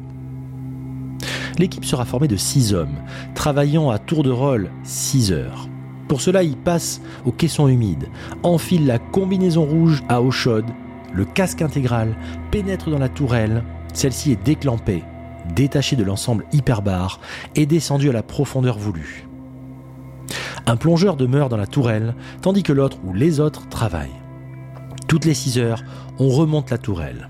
L'équipe 1.57 1.85
sera 1.85 2.05
formée 2.05 2.27
de 2.27 2.37
six 2.37 2.75
hommes, 2.75 2.99
travaillant 3.33 3.89
à 3.89 3.97
tour 3.97 4.21
de 4.21 4.29
rôle 4.29 4.69
6 4.83 5.31
heures. 5.31 5.67
Pour 6.11 6.19
cela, 6.19 6.43
ils 6.43 6.57
passent 6.57 7.01
au 7.23 7.31
caisson 7.31 7.69
humide, 7.69 8.09
enfilent 8.43 8.85
la 8.85 8.99
combinaison 8.99 9.63
rouge 9.63 10.03
à 10.09 10.21
eau 10.21 10.29
chaude, 10.29 10.65
le 11.13 11.23
casque 11.23 11.61
intégral, 11.61 12.17
pénètrent 12.51 12.89
dans 12.89 12.99
la 12.99 13.07
tourelle, 13.07 13.63
celle-ci 13.93 14.33
est 14.33 14.43
déclampée, 14.43 15.05
détachée 15.55 15.95
de 15.95 16.03
l'ensemble 16.03 16.43
hyperbar 16.51 17.21
et 17.55 17.65
descendue 17.65 18.09
à 18.09 18.11
la 18.11 18.23
profondeur 18.23 18.77
voulue. 18.77 19.25
Un 20.65 20.75
plongeur 20.75 21.15
demeure 21.15 21.47
dans 21.47 21.55
la 21.55 21.65
tourelle, 21.65 22.13
tandis 22.41 22.63
que 22.63 22.73
l'autre 22.73 22.97
ou 23.05 23.13
les 23.13 23.39
autres 23.39 23.69
travaillent. 23.69 24.09
Toutes 25.07 25.23
les 25.23 25.33
6 25.33 25.59
heures, 25.59 25.81
on 26.19 26.27
remonte 26.27 26.71
la 26.71 26.77
tourelle. 26.77 27.29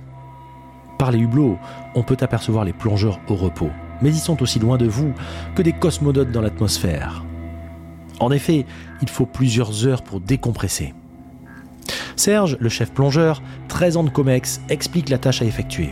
Par 0.97 1.11
les 1.11 1.19
hublots, 1.19 1.59
on 1.93 2.01
peut 2.01 2.17
apercevoir 2.19 2.65
les 2.65 2.73
plongeurs 2.73 3.19
au 3.27 3.35
repos, 3.35 3.69
mais 4.01 4.09
ils 4.09 4.15
sont 4.15 4.41
aussi 4.41 4.57
loin 4.57 4.79
de 4.79 4.87
vous 4.87 5.13
que 5.53 5.61
des 5.61 5.73
cosmonautes 5.73 6.31
dans 6.31 6.41
l'atmosphère. 6.41 7.23
En 8.21 8.31
effet, 8.31 8.65
il 9.01 9.09
faut 9.09 9.25
plusieurs 9.25 9.87
heures 9.87 10.03
pour 10.03 10.19
décompresser. 10.19 10.93
Serge, 12.15 12.55
le 12.59 12.69
chef 12.69 12.91
plongeur, 12.91 13.41
13 13.67 13.97
ans 13.97 14.03
de 14.03 14.11
COMEX, 14.11 14.61
explique 14.69 15.09
la 15.09 15.17
tâche 15.17 15.41
à 15.41 15.45
effectuer. 15.45 15.89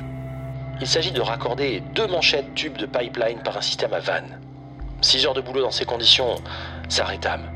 Il 0.79 0.85
s'agit 0.85 1.11
de 1.11 1.21
raccorder 1.21 1.81
deux 1.95 2.07
manchettes 2.07 2.53
tubes 2.53 2.77
de 2.77 2.85
pipeline 2.85 3.39
par 3.43 3.57
un 3.57 3.61
système 3.61 3.93
à 3.93 3.99
vanne. 3.99 4.39
6 5.01 5.25
heures 5.25 5.33
de 5.33 5.41
boulot 5.41 5.63
dans 5.63 5.71
ces 5.71 5.85
conditions, 5.85 6.35
ça 6.87 7.03
rétame. 7.03 7.49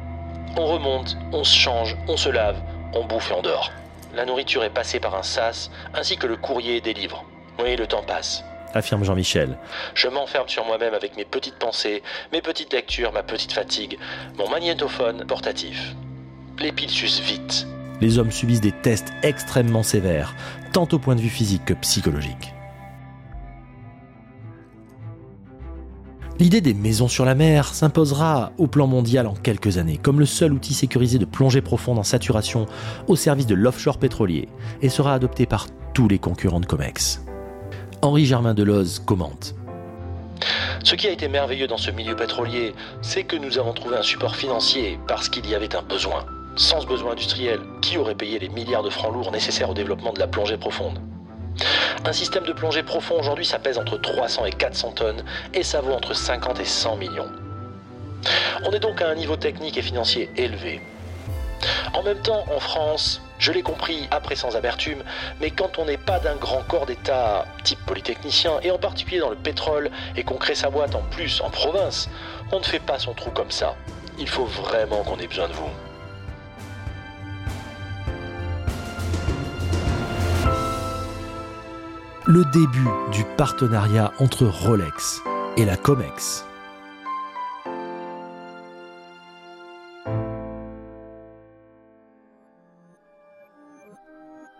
On 0.57 0.65
remonte, 0.65 1.17
on 1.31 1.43
se 1.43 1.55
change, 1.55 1.95
on 2.07 2.17
se 2.17 2.29
lave, 2.29 2.59
on 2.95 3.05
bouffe 3.05 3.29
et 3.29 3.35
on 3.35 3.43
dort. 3.43 3.71
La 4.15 4.25
nourriture 4.25 4.63
est 4.63 4.73
passée 4.73 4.99
par 4.99 5.15
un 5.15 5.23
sas, 5.23 5.69
ainsi 5.93 6.17
que 6.17 6.25
le 6.25 6.35
courrier 6.35 6.81
des 6.81 6.93
livres. 6.93 7.23
Oui, 7.59 7.75
le 7.75 7.85
temps 7.85 8.03
passe. 8.03 8.43
Affirme 8.73 9.03
Jean-Michel. 9.03 9.57
Je 9.93 10.07
m'enferme 10.07 10.47
sur 10.47 10.65
moi-même 10.65 10.93
avec 10.93 11.15
mes 11.17 11.25
petites 11.25 11.57
pensées, 11.57 12.01
mes 12.31 12.41
petites 12.41 12.73
lectures, 12.73 13.11
ma 13.11 13.23
petite 13.23 13.51
fatigue, 13.51 13.97
mon 14.37 14.49
magnétophone 14.49 15.25
portatif. 15.25 15.95
Les 16.59 16.71
piles 16.71 16.89
s'usent 16.89 17.21
vite. 17.21 17.67
Les 18.01 18.19
hommes 18.19 18.31
subissent 18.31 18.61
des 18.61 18.71
tests 18.71 19.13
extrêmement 19.21 19.83
sévères, 19.83 20.35
tant 20.71 20.87
au 20.91 20.99
point 20.99 21.15
de 21.15 21.21
vue 21.21 21.29
physique 21.29 21.65
que 21.65 21.73
psychologique. 21.73 22.53
L'idée 26.39 26.61
des 26.61 26.73
maisons 26.73 27.07
sur 27.07 27.25
la 27.25 27.35
mer 27.35 27.73
s'imposera 27.73 28.51
au 28.57 28.67
plan 28.67 28.87
mondial 28.87 29.27
en 29.27 29.33
quelques 29.33 29.77
années, 29.77 29.97
comme 29.97 30.19
le 30.19 30.25
seul 30.25 30.51
outil 30.51 30.73
sécurisé 30.73 31.19
de 31.19 31.25
plongée 31.25 31.61
profonde 31.61 31.99
en 31.99 32.03
saturation 32.03 32.65
au 33.07 33.15
service 33.15 33.45
de 33.45 33.55
l'offshore 33.55 33.99
pétrolier, 33.99 34.49
et 34.81 34.89
sera 34.89 35.13
adopté 35.13 35.45
par 35.45 35.67
tous 35.93 36.07
les 36.07 36.17
concurrents 36.17 36.59
de 36.59 36.65
COMEX. 36.65 37.23
Henri 38.03 38.25
Germain 38.25 38.53
Deloz 38.53 38.99
commente. 38.99 39.55
Ce 40.83 40.95
qui 40.95 41.07
a 41.07 41.11
été 41.11 41.29
merveilleux 41.29 41.67
dans 41.67 41.77
ce 41.77 41.89
milieu 41.89 42.17
pétrolier, 42.17 42.75
c'est 43.01 43.23
que 43.23 43.37
nous 43.37 43.57
avons 43.57 43.71
trouvé 43.71 43.95
un 43.95 44.03
support 44.03 44.35
financier 44.35 44.99
parce 45.07 45.29
qu'il 45.29 45.49
y 45.49 45.55
avait 45.55 45.73
un 45.73 45.81
besoin. 45.81 46.25
Sans 46.57 46.81
ce 46.81 46.85
besoin 46.85 47.13
industriel, 47.13 47.61
qui 47.81 47.97
aurait 47.97 48.15
payé 48.15 48.39
les 48.39 48.49
milliards 48.49 48.83
de 48.83 48.89
francs 48.89 49.13
lourds 49.13 49.31
nécessaires 49.31 49.69
au 49.69 49.73
développement 49.73 50.11
de 50.11 50.19
la 50.19 50.27
plongée 50.27 50.57
profonde 50.57 50.99
un 52.05 52.11
système 52.11 52.43
de 52.43 52.51
plongée 52.51 52.83
profond 52.83 53.15
aujourd'hui, 53.19 53.45
ça 53.45 53.59
pèse 53.59 53.77
entre 53.77 53.97
300 53.97 54.45
et 54.45 54.51
400 54.51 54.91
tonnes 54.91 55.23
et 55.53 55.63
ça 55.63 55.79
vaut 55.79 55.93
entre 55.93 56.13
50 56.13 56.59
et 56.59 56.65
100 56.65 56.97
millions. 56.97 57.29
On 58.65 58.71
est 58.71 58.79
donc 58.79 59.01
à 59.01 59.09
un 59.09 59.15
niveau 59.15 59.37
technique 59.37 59.77
et 59.77 59.81
financier 59.81 60.29
élevé. 60.35 60.81
En 61.93 62.03
même 62.03 62.21
temps, 62.21 62.43
en 62.53 62.59
France, 62.59 63.21
je 63.43 63.51
l'ai 63.51 63.61
compris 63.61 64.07
après 64.09 64.37
sans 64.37 64.55
amertume, 64.55 65.03
mais 65.41 65.51
quand 65.51 65.77
on 65.77 65.83
n'est 65.83 65.97
pas 65.97 66.17
d'un 66.19 66.37
grand 66.37 66.63
corps 66.65 66.85
d'État 66.85 67.45
type 67.65 67.85
polytechnicien, 67.85 68.53
et 68.61 68.71
en 68.71 68.77
particulier 68.77 69.19
dans 69.19 69.31
le 69.31 69.35
pétrole, 69.35 69.91
et 70.15 70.23
qu'on 70.23 70.37
crée 70.37 70.55
sa 70.55 70.69
boîte 70.69 70.95
en 70.95 71.01
plus 71.11 71.41
en 71.41 71.49
province, 71.49 72.09
on 72.53 72.59
ne 72.59 72.63
fait 72.63 72.79
pas 72.79 72.99
son 72.99 73.13
trou 73.13 73.31
comme 73.31 73.51
ça. 73.51 73.75
Il 74.17 74.29
faut 74.29 74.45
vraiment 74.45 75.03
qu'on 75.03 75.19
ait 75.19 75.27
besoin 75.27 75.49
de 75.49 75.53
vous. 75.53 75.69
le 82.25 82.45
début 82.45 82.87
du 83.11 83.25
partenariat 83.35 84.13
entre 84.17 84.45
Rolex 84.45 85.21
et 85.57 85.65
la 85.65 85.75
COMEX. 85.75 86.45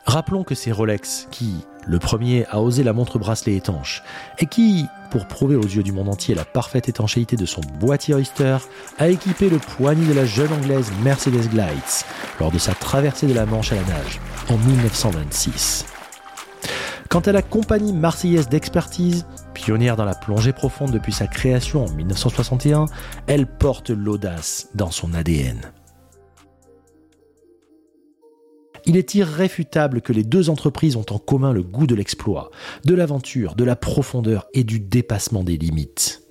Rappelons 0.05 0.43
que 0.43 0.53
c'est 0.53 0.71
Rolex 0.71 1.27
qui, 1.31 1.65
le 1.87 1.97
premier, 1.97 2.45
a 2.47 2.61
osé 2.61 2.83
la 2.83 2.91
montre 2.91 3.19
bracelet 3.19 3.55
étanche, 3.55 4.03
et 4.37 4.45
qui, 4.45 4.85
pour 5.11 5.27
prouver 5.27 5.55
aux 5.55 5.63
yeux 5.63 5.83
du 5.83 5.93
monde 5.93 6.09
entier 6.09 6.35
la 6.35 6.43
parfaite 6.43 6.89
étanchéité 6.89 7.37
de 7.37 7.45
son 7.45 7.61
boîtier 7.79 8.13
Oyster, 8.13 8.57
a 8.99 9.07
équipé 9.07 9.49
le 9.49 9.59
poignet 9.59 10.05
de 10.05 10.13
la 10.13 10.25
jeune 10.25 10.51
anglaise 10.51 10.91
Mercedes 11.03 11.49
Glides 11.49 12.05
lors 12.39 12.51
de 12.51 12.57
sa 12.57 12.73
traversée 12.73 13.27
de 13.27 13.33
la 13.33 13.45
Manche 13.45 13.71
à 13.71 13.75
la 13.75 13.83
nage 13.83 14.19
en 14.49 14.57
1926. 14.57 15.85
Quant 17.09 17.21
à 17.21 17.31
la 17.31 17.41
compagnie 17.41 17.93
marseillaise 17.93 18.49
d'expertise, 18.49 19.25
pionnière 19.53 19.95
dans 19.95 20.05
la 20.05 20.15
plongée 20.15 20.53
profonde 20.53 20.91
depuis 20.91 21.13
sa 21.13 21.27
création 21.27 21.85
en 21.85 21.89
1961, 21.91 22.85
elle 23.27 23.45
porte 23.45 23.89
l'audace 23.89 24.67
dans 24.73 24.91
son 24.91 25.13
ADN. 25.13 25.61
Il 28.85 28.97
est 28.97 29.15
irréfutable 29.15 30.01
que 30.01 30.11
les 30.11 30.23
deux 30.23 30.49
entreprises 30.49 30.97
ont 30.97 31.05
en 31.09 31.17
commun 31.17 31.53
le 31.53 31.63
goût 31.63 31.87
de 31.87 31.95
l'exploit, 31.95 32.51
de 32.83 32.93
l'aventure, 32.93 33.55
de 33.55 33.63
la 33.63 33.77
profondeur 33.77 34.47
et 34.53 34.63
du 34.63 34.79
dépassement 34.79 35.43
des 35.43 35.57
limites. 35.57 36.21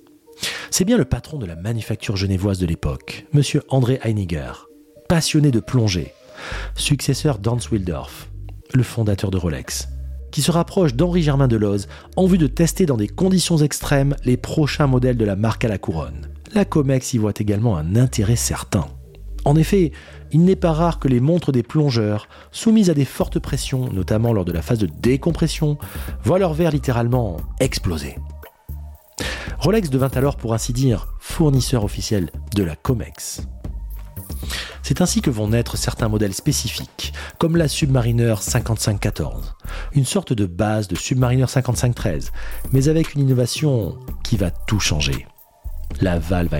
C'est 0.69 0.85
bien 0.85 0.97
le 0.97 1.05
patron 1.05 1.37
de 1.37 1.45
la 1.45 1.55
manufacture 1.55 2.15
genevoise 2.15 2.59
de 2.59 2.67
l'époque, 2.67 3.25
M. 3.33 3.41
André 3.69 3.99
Heiniger, 4.03 4.67
passionné 5.09 5.49
de 5.49 5.59
plongée, 5.59 6.13
successeur 6.75 7.39
d'Hans 7.39 7.59
Wildorf, 7.71 8.29
le 8.73 8.83
fondateur 8.83 9.31
de 9.31 9.37
Rolex, 9.37 9.87
qui 10.31 10.41
se 10.41 10.51
rapproche 10.51 10.93
d'Henri 10.93 11.23
Germain 11.23 11.47
Deloz 11.47 11.87
en 12.15 12.27
vue 12.27 12.37
de 12.37 12.47
tester 12.47 12.85
dans 12.85 12.97
des 12.97 13.07
conditions 13.07 13.57
extrêmes 13.57 14.15
les 14.25 14.37
prochains 14.37 14.87
modèles 14.87 15.17
de 15.17 15.25
la 15.25 15.35
marque 15.35 15.65
à 15.65 15.69
la 15.69 15.77
couronne. 15.79 16.29
La 16.53 16.65
Comex 16.65 17.13
y 17.13 17.17
voit 17.17 17.33
également 17.37 17.77
un 17.77 17.95
intérêt 17.95 18.35
certain. 18.35 18.87
En 19.45 19.55
effet, 19.55 19.91
il 20.31 20.43
n'est 20.43 20.55
pas 20.55 20.71
rare 20.71 20.99
que 20.99 21.07
les 21.07 21.19
montres 21.19 21.51
des 21.51 21.63
plongeurs, 21.63 22.27
soumises 22.51 22.89
à 22.89 22.93
des 22.93 23.05
fortes 23.05 23.39
pressions, 23.39 23.91
notamment 23.91 24.33
lors 24.33 24.45
de 24.45 24.51
la 24.51 24.61
phase 24.61 24.79
de 24.79 24.87
décompression, 24.87 25.77
voient 26.23 26.39
leur 26.39 26.53
verre 26.53 26.71
littéralement 26.71 27.37
exploser. 27.59 28.15
Rolex 29.59 29.89
devint 29.89 30.11
alors, 30.15 30.37
pour 30.37 30.53
ainsi 30.53 30.73
dire, 30.73 31.07
fournisseur 31.19 31.83
officiel 31.83 32.29
de 32.55 32.63
la 32.63 32.75
Comex. 32.75 33.43
C'est 34.81 34.99
ainsi 34.99 35.21
que 35.21 35.29
vont 35.29 35.47
naître 35.47 35.77
certains 35.77 36.09
modèles 36.09 36.33
spécifiques, 36.33 37.13
comme 37.37 37.55
la 37.55 37.69
Submariner 37.69 38.35
5514, 38.39 39.53
une 39.93 40.05
sorte 40.05 40.33
de 40.33 40.45
base 40.45 40.89
de 40.89 40.95
Submariner 40.95 41.47
5513, 41.47 42.31
mais 42.73 42.89
avec 42.89 43.13
une 43.13 43.21
innovation 43.21 43.97
qui 44.23 44.35
va 44.35 44.51
tout 44.51 44.81
changer. 44.81 45.25
La 46.01 46.19
valve 46.19 46.53
à. 46.53 46.59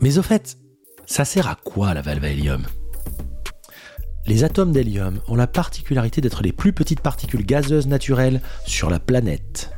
Mais 0.00 0.18
au 0.18 0.22
fait, 0.22 0.56
ça 1.10 1.24
sert 1.24 1.48
à 1.48 1.56
quoi 1.56 1.92
la 1.92 2.02
valve 2.02 2.22
à 2.22 2.28
hélium? 2.28 2.64
Les 4.26 4.44
atomes 4.44 4.70
d'hélium 4.70 5.20
ont 5.26 5.34
la 5.34 5.48
particularité 5.48 6.20
d'être 6.20 6.44
les 6.44 6.52
plus 6.52 6.72
petites 6.72 7.00
particules 7.00 7.44
gazeuses 7.44 7.88
naturelles 7.88 8.40
sur 8.64 8.90
la 8.90 9.00
planète. 9.00 9.72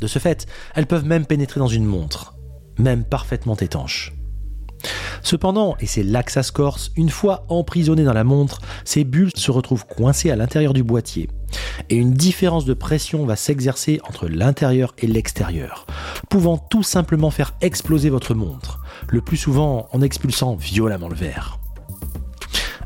De 0.00 0.06
ce 0.06 0.18
fait, 0.18 0.46
elles 0.74 0.86
peuvent 0.86 1.06
même 1.06 1.24
pénétrer 1.24 1.58
dans 1.58 1.68
une 1.68 1.86
montre, 1.86 2.34
même 2.78 3.02
parfaitement 3.02 3.56
étanche. 3.56 4.12
Cependant, 5.22 5.76
et 5.80 5.86
c'est 5.86 6.02
là 6.02 6.22
que 6.22 6.32
ça 6.32 6.42
se 6.42 6.52
corse, 6.52 6.92
une 6.96 7.08
fois 7.08 7.44
emprisonnées 7.48 8.04
dans 8.04 8.12
la 8.12 8.24
montre, 8.24 8.60
ces 8.84 9.04
bulles 9.04 9.32
se 9.34 9.50
retrouvent 9.50 9.86
coincées 9.86 10.30
à 10.30 10.36
l'intérieur 10.36 10.74
du 10.74 10.82
boîtier. 10.82 11.28
Et 11.88 11.96
une 11.96 12.12
différence 12.12 12.64
de 12.64 12.74
pression 12.74 13.24
va 13.24 13.36
s'exercer 13.36 14.00
entre 14.08 14.28
l'intérieur 14.28 14.94
et 14.98 15.06
l'extérieur, 15.06 15.86
pouvant 16.28 16.58
tout 16.58 16.82
simplement 16.82 17.30
faire 17.30 17.54
exploser 17.60 18.10
votre 18.10 18.34
montre, 18.34 18.80
le 19.08 19.20
plus 19.20 19.36
souvent 19.36 19.88
en 19.92 20.02
expulsant 20.02 20.56
violemment 20.56 21.08
le 21.08 21.16
verre. 21.16 21.58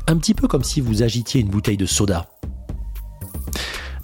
Un 0.07 0.17
petit 0.17 0.33
peu 0.33 0.47
comme 0.47 0.63
si 0.63 0.81
vous 0.81 1.03
agitiez 1.03 1.41
une 1.41 1.49
bouteille 1.49 1.77
de 1.77 1.85
soda. 1.85 2.27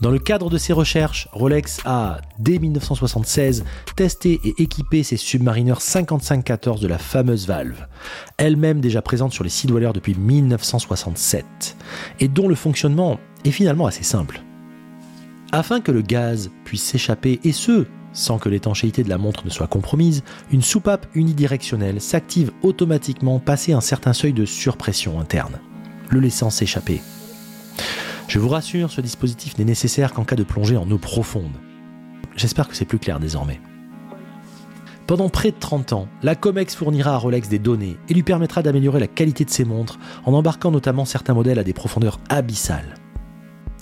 Dans 0.06 0.12
le 0.12 0.20
cadre 0.20 0.52
de 0.52 0.60
ses 0.60 0.72
recherches, 0.72 1.28
Rolex 1.32 1.80
a, 1.84 2.20
dès 2.38 2.60
1976, 2.60 3.66
testé 3.96 4.40
et 4.44 4.54
équipé 4.62 5.02
ses 5.02 5.18
submarineurs 5.18 5.82
5514 5.82 6.80
de 6.80 6.88
la 6.88 7.00
fameuse 7.00 7.48
valve, 7.48 7.88
elle-même 8.38 8.82
déjà 8.82 9.02
présente 9.02 9.34
sur 9.34 9.44
les 9.44 9.50
Seedwellers 9.50 9.94
depuis 9.96 10.14
1967, 10.14 11.76
et 12.20 12.28
dont 12.28 12.48
le 12.48 12.54
fonctionnement 12.54 13.20
est 13.46 13.52
finalement 13.52 13.88
assez 13.88 14.04
simple. 14.04 14.44
Afin 15.52 15.82
que 15.82 15.92
le 15.92 16.04
gaz 16.04 16.52
puisse 16.66 16.84
s'échapper, 16.84 17.40
et 17.44 17.52
ce, 17.52 17.88
sans 18.14 18.38
que 18.38 18.50
l'étanchéité 18.50 19.04
de 19.04 19.10
la 19.10 19.18
montre 19.18 19.44
ne 19.44 19.50
soit 19.50 19.66
compromise, 19.66 20.24
une 20.52 20.62
soupape 20.62 21.08
unidirectionnelle 21.16 22.00
s'active 22.00 22.52
automatiquement 22.62 23.40
passé 23.40 23.74
un 23.74 23.82
certain 23.82 24.14
seuil 24.14 24.34
de 24.34 24.46
surpression 24.46 25.20
interne, 25.20 25.60
le 26.12 26.20
laissant 26.20 26.52
s'échapper. 26.52 27.02
Je 28.28 28.40
vous 28.40 28.50
rassure, 28.50 28.92
ce 28.92 29.02
dispositif 29.02 29.58
n'est 29.58 29.66
nécessaire 29.66 30.14
qu'en 30.14 30.24
cas 30.24 30.36
de 30.36 30.44
plongée 30.44 30.78
en 30.78 30.90
eau 30.90 30.98
profonde. 30.98 31.54
J'espère 32.36 32.68
que 32.68 32.76
c'est 32.76 32.86
plus 32.86 33.00
clair 33.00 33.20
désormais. 33.20 33.62
Pendant 35.08 35.30
près 35.30 35.52
de 35.52 35.58
30 35.60 35.94
ans, 35.94 36.08
la 36.24 36.36
COMEX 36.36 36.76
fournira 36.76 37.14
à 37.14 37.18
Rolex 37.18 37.48
des 37.48 37.60
données 37.60 37.98
et 38.10 38.14
lui 38.16 38.24
permettra 38.24 38.64
d'améliorer 38.64 39.00
la 39.00 39.08
qualité 39.08 39.46
de 39.46 39.52
ses 39.52 39.64
montres 39.64 40.00
en 40.26 40.34
embarquant 40.34 40.72
notamment 40.72 41.06
certains 41.06 41.36
modèles 41.36 41.60
à 41.60 41.64
des 41.64 41.74
profondeurs 41.74 42.20
abyssales. 42.30 42.96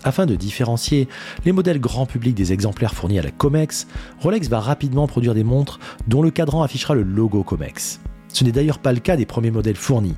Afin 0.03 0.25
de 0.25 0.35
différencier 0.35 1.07
les 1.45 1.53
modèles 1.53 1.79
grand 1.79 2.05
public 2.05 2.35
des 2.35 2.51
exemplaires 2.51 2.93
fournis 2.93 3.19
à 3.19 3.21
la 3.21 3.31
COMEX, 3.31 3.87
Rolex 4.19 4.49
va 4.49 4.59
rapidement 4.59 5.07
produire 5.07 5.33
des 5.33 5.45
montres 5.45 5.79
dont 6.07 6.21
le 6.21 6.29
cadran 6.29 6.61
affichera 6.61 6.93
le 6.93 7.03
logo 7.03 7.43
COMEX. 7.43 8.01
Ce 8.33 8.43
n'est 8.43 8.51
d'ailleurs 8.51 8.79
pas 8.79 8.93
le 8.93 8.99
cas 8.99 9.15
des 9.15 9.27
premiers 9.27 9.51
modèles 9.51 9.75
fournis, 9.75 10.15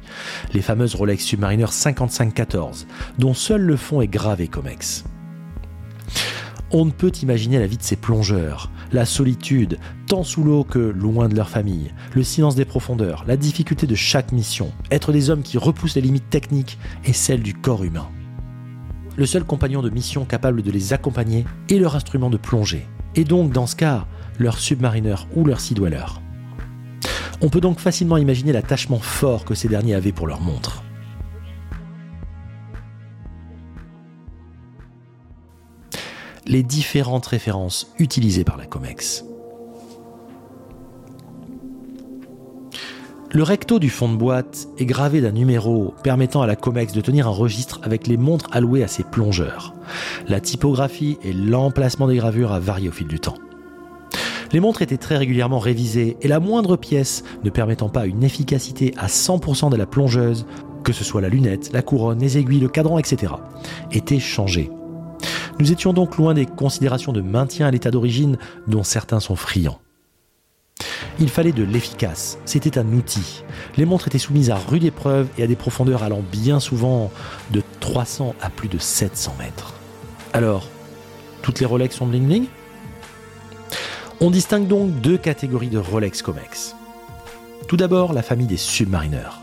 les 0.53 0.61
fameuses 0.61 0.95
Rolex 0.95 1.23
Submariner 1.23 1.67
5514, 1.69 2.87
dont 3.19 3.33
seul 3.33 3.61
le 3.61 3.75
fond 3.75 4.01
est 4.01 4.07
gravé 4.07 4.47
Comex. 4.47 5.03
On 6.71 6.85
ne 6.85 6.91
peut 6.91 7.11
imaginer 7.21 7.59
la 7.59 7.67
vie 7.67 7.77
de 7.77 7.83
ces 7.83 7.97
plongeurs, 7.97 8.71
la 8.91 9.05
solitude, 9.05 9.77
tant 10.07 10.23
sous 10.23 10.43
l'eau 10.43 10.63
que 10.63 10.79
loin 10.79 11.27
de 11.27 11.35
leur 11.35 11.49
famille, 11.49 11.93
le 12.13 12.23
silence 12.23 12.55
des 12.55 12.65
profondeurs, 12.65 13.25
la 13.27 13.37
difficulté 13.37 13.85
de 13.85 13.95
chaque 13.95 14.31
mission, 14.31 14.71
être 14.91 15.11
des 15.11 15.29
hommes 15.29 15.43
qui 15.43 15.57
repoussent 15.57 15.95
les 15.95 16.01
limites 16.01 16.29
techniques 16.29 16.79
et 17.03 17.13
celles 17.13 17.43
du 17.43 17.53
corps 17.53 17.83
humain. 17.83 18.07
Le 19.17 19.25
seul 19.25 19.43
compagnon 19.43 19.81
de 19.81 19.89
mission 19.89 20.25
capable 20.25 20.61
de 20.61 20.71
les 20.71 20.93
accompagner 20.93 21.45
est 21.69 21.79
leur 21.79 21.95
instrument 21.95 22.29
de 22.29 22.37
plongée, 22.37 22.87
et 23.15 23.25
donc 23.25 23.51
dans 23.51 23.67
ce 23.67 23.75
cas, 23.75 24.07
leur 24.39 24.57
submarineur 24.57 25.27
ou 25.35 25.45
leur 25.45 25.59
sea. 25.59 26.24
On 27.41 27.49
peut 27.49 27.61
donc 27.61 27.79
facilement 27.79 28.17
imaginer 28.17 28.51
l'attachement 28.51 28.99
fort 28.99 29.45
que 29.45 29.55
ces 29.55 29.67
derniers 29.67 29.95
avaient 29.95 30.11
pour 30.11 30.27
leur 30.27 30.41
montre. 30.41 30.83
Les 36.47 36.63
différentes 36.63 37.25
références 37.25 37.91
utilisées 37.99 38.43
par 38.43 38.57
la 38.57 38.65
COMEX. 38.65 39.25
Le 43.31 43.43
recto 43.43 43.79
du 43.79 43.89
fond 43.89 44.07
de 44.07 44.15
boîte 44.15 44.67
est 44.77 44.85
gravé 44.85 45.19
d'un 45.19 45.31
numéro 45.31 45.93
permettant 46.03 46.41
à 46.41 46.47
la 46.47 46.55
COMEX 46.55 46.93
de 46.93 47.01
tenir 47.01 47.27
un 47.27 47.31
registre 47.31 47.81
avec 47.83 48.07
les 48.07 48.15
montres 48.15 48.47
allouées 48.53 48.83
à 48.83 48.87
ses 48.87 49.03
plongeurs. 49.03 49.73
La 50.29 50.39
typographie 50.39 51.17
et 51.21 51.33
l'emplacement 51.33 52.07
des 52.07 52.15
gravures 52.15 52.53
a 52.53 52.59
varié 52.59 52.87
au 52.87 52.93
fil 52.93 53.07
du 53.07 53.19
temps. 53.19 53.35
Les 54.51 54.59
montres 54.59 54.81
étaient 54.81 54.97
très 54.97 55.17
régulièrement 55.17 55.59
révisées 55.59 56.17
et 56.21 56.27
la 56.27 56.39
moindre 56.39 56.77
pièce 56.77 57.23
ne 57.43 57.49
permettant 57.49 57.89
pas 57.89 58.05
une 58.05 58.23
efficacité 58.23 58.93
à 58.97 59.07
100% 59.07 59.69
de 59.69 59.75
la 59.75 59.85
plongeuse, 59.85 60.45
que 60.83 60.93
ce 60.93 61.03
soit 61.03 61.21
la 61.21 61.29
lunette, 61.29 61.71
la 61.73 61.81
couronne, 61.81 62.19
les 62.19 62.37
aiguilles, 62.37 62.59
le 62.59 62.69
cadran, 62.69 62.99
etc., 62.99 63.33
était 63.91 64.19
changée. 64.19 64.69
Nous 65.59 65.71
étions 65.71 65.93
donc 65.93 66.17
loin 66.17 66.33
des 66.33 66.45
considérations 66.45 67.13
de 67.13 67.21
maintien 67.21 67.67
à 67.67 67.71
l'état 67.71 67.91
d'origine 67.91 68.37
dont 68.67 68.83
certains 68.83 69.19
sont 69.19 69.35
friands. 69.35 69.79
Il 71.17 71.29
fallait 71.29 71.53
de 71.53 71.63
l'efficace, 71.63 72.37
c'était 72.43 72.77
un 72.77 72.91
outil. 72.91 73.43
Les 73.77 73.85
montres 73.85 74.07
étaient 74.07 74.17
soumises 74.17 74.49
à 74.49 74.57
rude 74.57 74.83
épreuve 74.83 75.29
et 75.37 75.43
à 75.43 75.47
des 75.47 75.55
profondeurs 75.55 76.03
allant 76.03 76.21
bien 76.29 76.59
souvent 76.59 77.09
de 77.51 77.63
300 77.79 78.35
à 78.41 78.49
plus 78.49 78.67
de 78.67 78.77
700 78.77 79.35
mètres. 79.39 79.73
Alors, 80.33 80.67
toutes 81.41 81.61
les 81.61 81.65
Rolex 81.65 81.95
sont 81.95 82.05
bling 82.05 82.25
bling? 82.25 82.45
On 84.21 84.31
distingue 84.31 84.67
donc 84.67 85.01
deux 85.01 85.17
catégories 85.17 85.69
de 85.69 85.77
Rolex 85.77 86.21
Comex. 86.21 86.75
Tout 87.67 87.77
d'abord, 87.77 88.13
la 88.13 88.21
famille 88.21 88.47
des 88.47 88.57
submarineurs. 88.57 89.41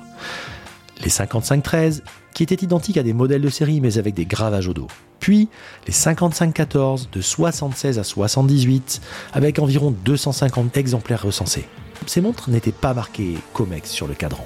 Les 1.03 1.11
5513, 1.11 2.03
qui 2.35 2.43
étaient 2.43 2.65
identiques 2.65 2.97
à 2.97 3.03
des 3.03 3.13
modèles 3.13 3.43
de 3.43 3.51
série 3.51 3.81
mais 3.81 3.99
avec 3.99 4.15
des 4.15 4.25
gravages 4.25 4.69
au 4.69 4.75
dos 4.75 4.89
puis 5.23 5.49
les 5.87 5.93
5514 5.93 7.09
de 7.13 7.21
76 7.21 7.99
à 7.99 8.05
78 8.05 9.01
avec 9.33 9.61
environ 9.61 9.95
250 10.05 10.77
exemplaires 10.77 11.23
recensés. 11.23 11.67
Ces 12.07 12.21
montres 12.21 12.51
n'étaient 12.51 12.73
pas 12.73 12.93
marquées 12.93 13.39
COMEX 13.55 13.89
sur 13.89 14.09
le 14.09 14.15
cadran. 14.15 14.45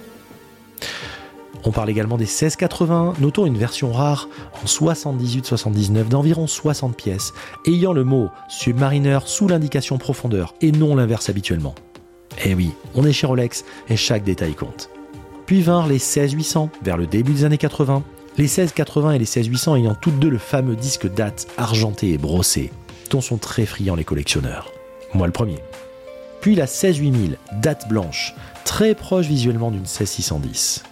On 1.65 1.73
parle 1.73 1.91
également 1.91 2.17
des 2.17 2.25
1680, 2.25 3.15
notons 3.21 3.47
une 3.47 3.59
version 3.59 3.93
rare 3.93 4.29
en 4.63 4.67
78-79 4.67 6.09
d'environ 6.09 6.47
60 6.47 6.97
pièces, 6.97 7.33
ayant 7.67 7.93
le 7.93 8.05
mot 8.05 8.31
Submariner 8.49 9.19
sous 9.27 9.49
l'indication 9.49 9.99
profondeur 9.99 10.55
et 10.61 10.73
non 10.73 10.95
l'inverse 10.95 11.29
habituellement. 11.29 11.75
Eh 12.45 12.55
oui, 12.55 12.71
on 12.95 13.05
est 13.05 13.13
chez 13.13 13.27
Rolex 13.27 13.65
et 13.89 13.97
chaque 13.97 14.25
détail 14.25 14.55
compte. 14.55 14.91
Puis 15.47 15.63
vinrent 15.63 15.89
les 15.89 15.99
16800 15.99 16.71
vers 16.83 16.97
le 16.97 17.07
début 17.07 17.33
des 17.33 17.45
années 17.45 17.59
80, 17.59 18.03
les 18.37 18.45
1680 18.45 19.13
et 19.13 19.19
les 19.19 19.25
16800 19.25 19.77
ayant 19.77 19.95
toutes 19.95 20.19
deux 20.19 20.29
le 20.29 20.39
fameux 20.39 20.77
disque 20.77 21.13
date 21.13 21.47
argenté 21.57 22.13
et 22.13 22.19
brossé, 22.19 22.73
dont 23.11 23.21
sont 23.21 23.39
très 23.39 23.65
friands 23.65 23.95
les 23.95 24.05
collectionneurs. 24.05 24.71
Moi 25.15 25.27
le 25.27 25.33
premier. 25.33 25.59
Puis 26.41 26.55
la 26.55 26.67
16800, 26.67 27.37
date 27.61 27.89
blanche, 27.89 28.35
très 28.65 28.95
proche 28.95 29.27
visuellement 29.27 29.71
d'une 29.71 29.87
16610. 29.87 30.85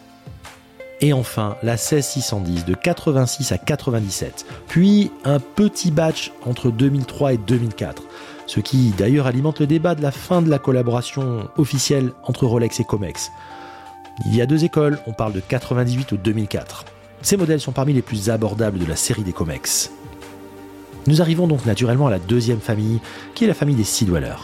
Et 1.01 1.13
enfin, 1.13 1.57
la 1.63 1.77
16610 1.77 2.65
de 2.65 2.75
86 2.75 3.53
à 3.53 3.59
97, 3.59 4.47
puis 4.69 5.11
un 5.25 5.41
petit 5.41 5.91
batch 5.91 6.33
entre 6.47 6.71
2003 6.71 7.35
et 7.35 7.37
2004, 7.37 8.03
ce 8.47 8.61
qui 8.61 8.91
d'ailleurs 8.97 9.27
alimente 9.27 9.61
le 9.61 9.67
débat 9.67 9.95
de 9.95 10.03
la 10.03 10.13
fin 10.13 10.41
de 10.41 10.49
la 10.49 10.59
collaboration 10.59 11.49
officielle 11.57 12.13
entre 12.23 12.47
Rolex 12.47 12.81
et 12.81 12.85
Comex. 12.85 13.31
Il 14.27 14.37
y 14.37 14.41
a 14.41 14.47
deux 14.47 14.65
écoles, 14.65 14.99
on 15.07 15.13
parle 15.13 15.33
de 15.33 15.41
98 15.41 16.13
ou 16.13 16.17
2004. 16.17 16.85
Ces 17.23 17.37
modèles 17.37 17.61
sont 17.61 17.73
parmi 17.73 17.93
les 17.93 18.03
plus 18.03 18.31
abordables 18.31 18.79
de 18.79 18.87
la 18.87 18.97
série 18.97 19.25
des 19.25 19.33
Comex. 19.33 19.91
Nous 21.07 21.21
arrivons 21.21 21.47
donc 21.47 21.67
naturellement 21.67 22.07
à 22.07 22.11
la 22.11 22.19
deuxième 22.19 22.61
famille, 22.61 23.01
qui 23.35 23.45
est 23.45 23.49
la 23.49 23.55
famille 23.55 23.75
des 23.75 23.85
Sea 23.85 24.05
Dwellers. 24.05 24.43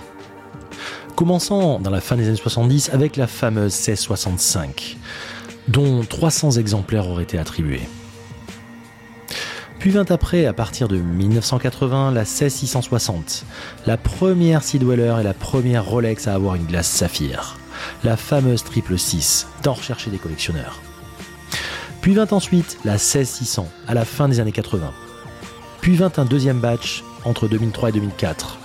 Commençant 1.15 1.79
dans 1.79 1.91
la 1.91 2.01
fin 2.01 2.17
des 2.17 2.29
années 2.29 2.37
70 2.37 2.91
avec 2.93 3.17
la 3.17 3.27
fameuse 3.27 3.75
1665, 3.75 4.97
dont 5.69 6.03
300 6.03 6.53
exemplaires 6.53 7.09
auraient 7.09 7.25
été 7.25 7.39
attribués. 7.39 7.83
Puis 9.81 9.91
vint 9.91 10.05
après, 10.11 10.45
à 10.45 10.53
partir 10.53 10.89
de 10.89 10.99
1980, 10.99 12.11
la 12.11 12.27
16660, 12.27 13.47
la 13.87 13.97
première 13.97 14.63
Sea 14.63 14.79
Dweller 14.79 15.17
et 15.21 15.23
la 15.25 15.33
première 15.33 15.87
Rolex 15.87 16.29
à 16.29 16.35
avoir 16.35 16.55
une 16.55 16.67
glace 16.67 16.89
saphir, 16.89 17.57
la 18.05 18.19
fameuse 18.19 18.63
triple 18.63 18.99
6, 18.99 19.47
tant 19.63 19.73
recherchée 19.73 20.11
des 20.11 20.19
collectionneurs. 20.19 20.83
Puis 22.03 22.15
vint 22.15 22.29
ensuite 22.31 22.79
la 22.85 22.99
16600 22.99 23.69
à 23.89 23.95
la 23.95 24.05
fin 24.05 24.29
des 24.29 24.39
années 24.39 24.53
80. 24.53 24.93
Puis 25.81 25.97
vint 25.97 26.13
un 26.19 26.27
deuxième 26.27 26.61
batch 26.61 27.03
entre 27.25 27.49
2003 27.49 27.89
et 27.89 27.93
2004. 27.93 28.60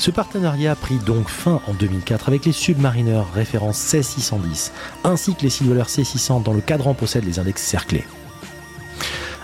Ce 0.00 0.10
partenariat 0.10 0.74
prit 0.76 0.96
donc 0.96 1.28
fin 1.28 1.60
en 1.66 1.74
2004 1.74 2.28
avec 2.28 2.46
les 2.46 2.52
Submariners 2.52 3.26
référence 3.34 3.76
16610 3.76 4.72
ainsi 5.04 5.34
que 5.34 5.42
les 5.42 5.50
Silver 5.50 5.82
C600 5.82 6.42
dont 6.42 6.54
le 6.54 6.62
cadran 6.62 6.94
possède 6.94 7.26
les 7.26 7.38
index 7.38 7.60
cerclés. 7.60 8.06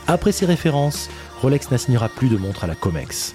Après 0.07 0.33
ces 0.33 0.47
références, 0.47 1.11
Rolex 1.42 1.71
n'assignera 1.71 2.09
plus 2.09 2.31
de 2.31 2.38
montres 2.38 2.64
à 2.64 2.66
la 2.69 2.75
Comex. 2.75 3.35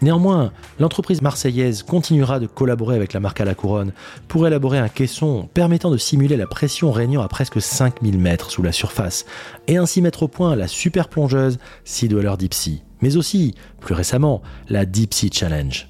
Néanmoins, 0.00 0.50
l'entreprise 0.80 1.20
marseillaise 1.20 1.82
continuera 1.82 2.40
de 2.40 2.46
collaborer 2.46 2.96
avec 2.96 3.12
la 3.12 3.20
marque 3.20 3.42
à 3.42 3.44
la 3.44 3.54
couronne 3.54 3.92
pour 4.26 4.46
élaborer 4.46 4.78
un 4.78 4.88
caisson 4.88 5.50
permettant 5.52 5.90
de 5.90 5.98
simuler 5.98 6.38
la 6.38 6.46
pression 6.46 6.90
régnant 6.90 7.20
à 7.20 7.28
presque 7.28 7.60
5000 7.60 8.18
mètres 8.18 8.50
sous 8.50 8.62
la 8.62 8.72
surface 8.72 9.26
et 9.68 9.76
ainsi 9.76 10.00
mettre 10.00 10.22
au 10.22 10.28
point 10.28 10.56
la 10.56 10.68
super 10.68 11.10
plongeuse 11.10 11.58
Sea 11.84 12.08
Deep 12.08 12.54
Sea, 12.54 12.82
mais 13.02 13.18
aussi, 13.18 13.54
plus 13.78 13.94
récemment, 13.94 14.40
la 14.70 14.86
Deep 14.86 15.12
Sea 15.12 15.28
Challenge. 15.30 15.86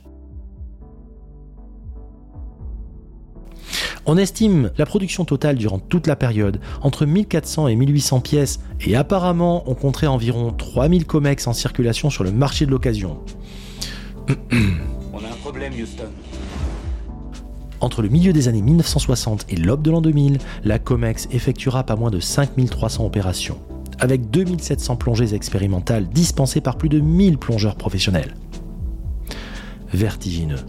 On 4.09 4.17
estime 4.17 4.71
la 4.79 4.87
production 4.87 5.25
totale 5.25 5.57
durant 5.57 5.81
toute 5.81 6.07
la 6.07 6.15
période 6.15 6.61
entre 6.81 7.07
1400 7.07 7.67
et 7.67 7.75
1800 7.75 8.21
pièces 8.21 8.61
et 8.81 8.95
apparemment 8.95 9.65
on 9.67 9.75
compterait 9.75 10.07
environ 10.07 10.53
3000 10.53 11.07
COMEX 11.07 11.49
en 11.49 11.53
circulation 11.53 12.09
sur 12.09 12.23
le 12.23 12.31
marché 12.31 12.67
de 12.67 12.71
l'occasion. 12.71 13.19
On 14.29 15.19
a 15.19 15.29
un 15.29 15.37
problème, 15.43 15.73
Houston. 15.73 16.05
Entre 17.81 18.01
le 18.01 18.09
milieu 18.09 18.33
des 18.33 18.47
années 18.47 18.63
1960 18.63 19.47
et 19.49 19.57
l'aube 19.57 19.83
de 19.83 19.91
l'an 19.91 20.01
2000, 20.01 20.39
la 20.65 20.79
COMEX 20.79 21.27
effectuera 21.33 21.83
pas 21.83 21.97
moins 21.97 22.11
de 22.11 22.21
5300 22.21 23.05
opérations, 23.05 23.59
avec 23.99 24.31
2700 24.31 24.97
plongées 24.97 25.35
expérimentales 25.35 26.09
dispensées 26.09 26.61
par 26.61 26.79
plus 26.79 26.89
de 26.89 27.01
1000 27.01 27.39
plongeurs 27.39 27.75
professionnels. 27.75 28.35
Vertigineux. 29.93 30.65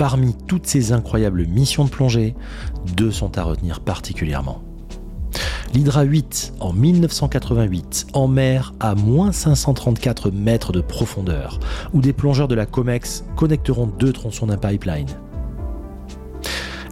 Parmi 0.00 0.34
toutes 0.48 0.66
ces 0.66 0.92
incroyables 0.92 1.44
missions 1.44 1.84
de 1.84 1.90
plongée, 1.90 2.34
deux 2.96 3.10
sont 3.10 3.36
à 3.36 3.42
retenir 3.42 3.80
particulièrement 3.80 4.62
l'Hydra 5.74 6.04
8 6.04 6.54
en 6.58 6.72
1988 6.72 8.06
en 8.14 8.26
mer 8.26 8.72
à 8.80 8.94
moins 8.94 9.30
534 9.30 10.30
mètres 10.30 10.72
de 10.72 10.80
profondeur, 10.80 11.60
où 11.92 12.00
des 12.00 12.14
plongeurs 12.14 12.48
de 12.48 12.54
la 12.54 12.64
COMEX 12.64 13.26
connecteront 13.36 13.88
deux 13.88 14.14
tronçons 14.14 14.46
d'un 14.46 14.56
pipeline. 14.56 15.06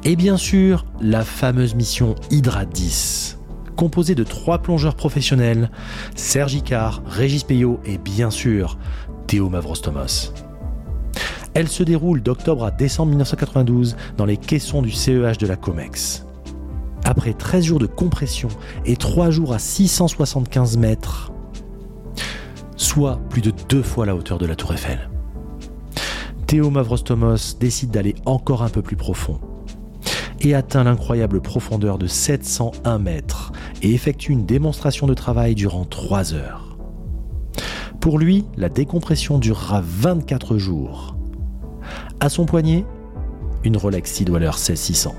Et 0.05 0.15
bien 0.15 0.37
sûr, 0.37 0.85
la 1.01 1.25
fameuse 1.25 1.75
mission 1.75 2.15
Hydra 2.31 2.67
10, 2.67 3.39
composée 3.75 4.17
de 4.17 4.23
trois 4.23 4.59
plongeurs 4.59 4.97
professionnels, 4.97 5.71
Serge 6.15 6.53
Icard, 6.53 7.01
Régis 7.07 7.43
Payot 7.43 7.81
et 7.87 7.97
bien 7.97 8.29
sûr 8.29 8.77
Théo 9.27 9.49
Mavrostomos. 9.49 10.35
Elle 11.59 11.67
se 11.67 11.83
déroule 11.83 12.23
d'octobre 12.23 12.65
à 12.65 12.71
décembre 12.71 13.09
1992 13.09 13.97
dans 14.17 14.27
les 14.27 14.37
caissons 14.37 14.81
du 14.81 14.93
CEH 14.93 15.39
de 15.41 15.47
la 15.49 15.57
COMEX. 15.57 16.25
Après 17.03 17.33
13 17.33 17.65
jours 17.65 17.79
de 17.81 17.87
compression 17.87 18.47
et 18.87 18.95
3 18.95 19.31
jours 19.31 19.53
à 19.53 19.59
675 19.59 20.77
mètres, 20.77 21.33
soit 22.77 23.19
plus 23.29 23.41
de 23.43 23.53
deux 23.69 23.83
fois 23.83 24.07
la 24.07 24.15
hauteur 24.15 24.39
de 24.39 24.47
la 24.47 24.55
tour 24.55 24.73
Eiffel. 24.73 25.11
Théo 26.47 26.71
Mavrostomos 26.71 27.57
décide 27.59 27.91
d'aller 27.91 28.15
encore 28.25 28.63
un 28.63 28.69
peu 28.69 28.81
plus 28.81 28.95
profond 28.95 29.41
et 30.39 30.55
atteint 30.55 30.85
l'incroyable 30.85 31.41
profondeur 31.41 31.99
de 31.99 32.07
701 32.07 33.01
mètres 33.01 33.51
et 33.83 33.93
effectue 33.95 34.31
une 34.31 34.47
démonstration 34.47 35.09
de 35.09 35.15
travail 35.15 35.57
durant 35.57 35.85
3 35.85 36.35
heures. 36.35 36.79
Pour 37.99 38.21
lui, 38.21 38.45
la 38.57 38.69
décompression 38.69 39.39
durera 39.39 39.83
24 39.85 40.57
jours. 40.57 41.18
À 42.21 42.29
son 42.29 42.47
poignet, 42.47 42.85
une 43.63 43.77
Rolex 43.77 44.11
Sea 44.11 44.25
Dweller 44.25 44.51
16600. 44.53 45.15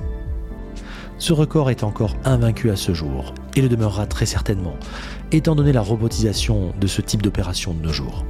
Ce 1.18 1.32
record 1.32 1.70
est 1.70 1.86
encore 1.86 2.18
invaincu 2.26 2.72
à 2.72 2.76
ce 2.76 2.94
jour, 2.94 3.34
et 3.56 3.62
le 3.62 3.70
demeurera 3.70 4.06
très 4.06 4.26
certainement, 4.26 4.76
étant 5.32 5.56
donné 5.56 5.72
la 5.72 5.80
robotisation 5.80 6.74
de 6.78 6.88
ce 6.88 7.02
type 7.02 7.22
d'opération 7.22 7.74
de 7.74 7.82
nos 7.82 7.94
jours. 7.94 8.26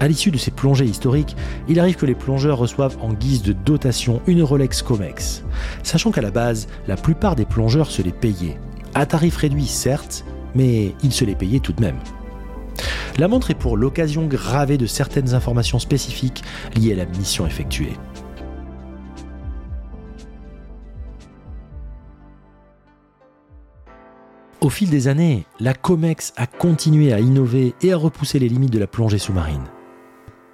À 0.00 0.08
l'issue 0.08 0.32
de 0.32 0.38
ces 0.38 0.50
plongées 0.50 0.86
historiques, 0.86 1.36
il 1.68 1.78
arrive 1.78 1.94
que 1.94 2.06
les 2.06 2.16
plongeurs 2.16 2.58
reçoivent 2.58 2.98
en 3.00 3.12
guise 3.12 3.42
de 3.42 3.52
dotation 3.52 4.20
une 4.26 4.42
Rolex 4.42 4.82
Comex, 4.82 5.44
sachant 5.84 6.10
qu'à 6.10 6.20
la 6.20 6.32
base, 6.32 6.66
la 6.88 6.96
plupart 6.96 7.36
des 7.36 7.44
plongeurs 7.44 7.92
se 7.92 8.02
les 8.02 8.12
payaient, 8.12 8.58
à 8.94 9.06
tarif 9.06 9.36
réduit 9.36 9.68
certes, 9.68 10.24
mais 10.56 10.96
ils 11.04 11.12
se 11.12 11.24
les 11.24 11.36
payaient 11.36 11.60
tout 11.60 11.72
de 11.72 11.80
même. 11.80 11.98
La 13.18 13.28
montre 13.28 13.50
est 13.50 13.54
pour 13.54 13.76
l'occasion 13.76 14.26
gravée 14.26 14.78
de 14.78 14.86
certaines 14.86 15.34
informations 15.34 15.78
spécifiques 15.78 16.42
liées 16.76 16.92
à 16.92 16.96
la 16.96 17.06
mission 17.06 17.46
effectuée. 17.46 17.92
Au 24.60 24.70
fil 24.70 24.88
des 24.88 25.08
années, 25.08 25.44
la 25.60 25.74
COMEX 25.74 26.32
a 26.36 26.46
continué 26.46 27.12
à 27.12 27.20
innover 27.20 27.74
et 27.82 27.92
à 27.92 27.98
repousser 27.98 28.38
les 28.38 28.48
limites 28.48 28.72
de 28.72 28.78
la 28.78 28.86
plongée 28.86 29.18
sous-marine. 29.18 29.64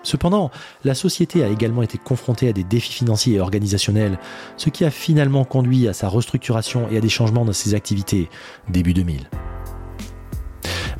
Cependant, 0.03 0.51
la 0.83 0.95
société 0.95 1.45
a 1.45 1.49
également 1.49 1.83
été 1.83 1.97
confrontée 1.97 2.49
à 2.49 2.53
des 2.53 2.65
défis 2.65 2.93
financiers 2.93 3.37
et 3.37 3.41
organisationnels, 3.41 4.19
ce 4.57 4.71
qui 4.71 4.85
a 4.85 4.91
finalement 4.91 5.45
conduit 5.45 5.87
à 5.87 5.93
sa 5.93 6.09
restructuration 6.09 6.89
et 6.91 6.97
à 6.97 7.01
des 7.01 7.09
changements 7.09 7.45
dans 7.45 7.53
ses 7.53 7.75
activités 7.75 8.29
début 8.69 8.95
2000. 8.95 9.29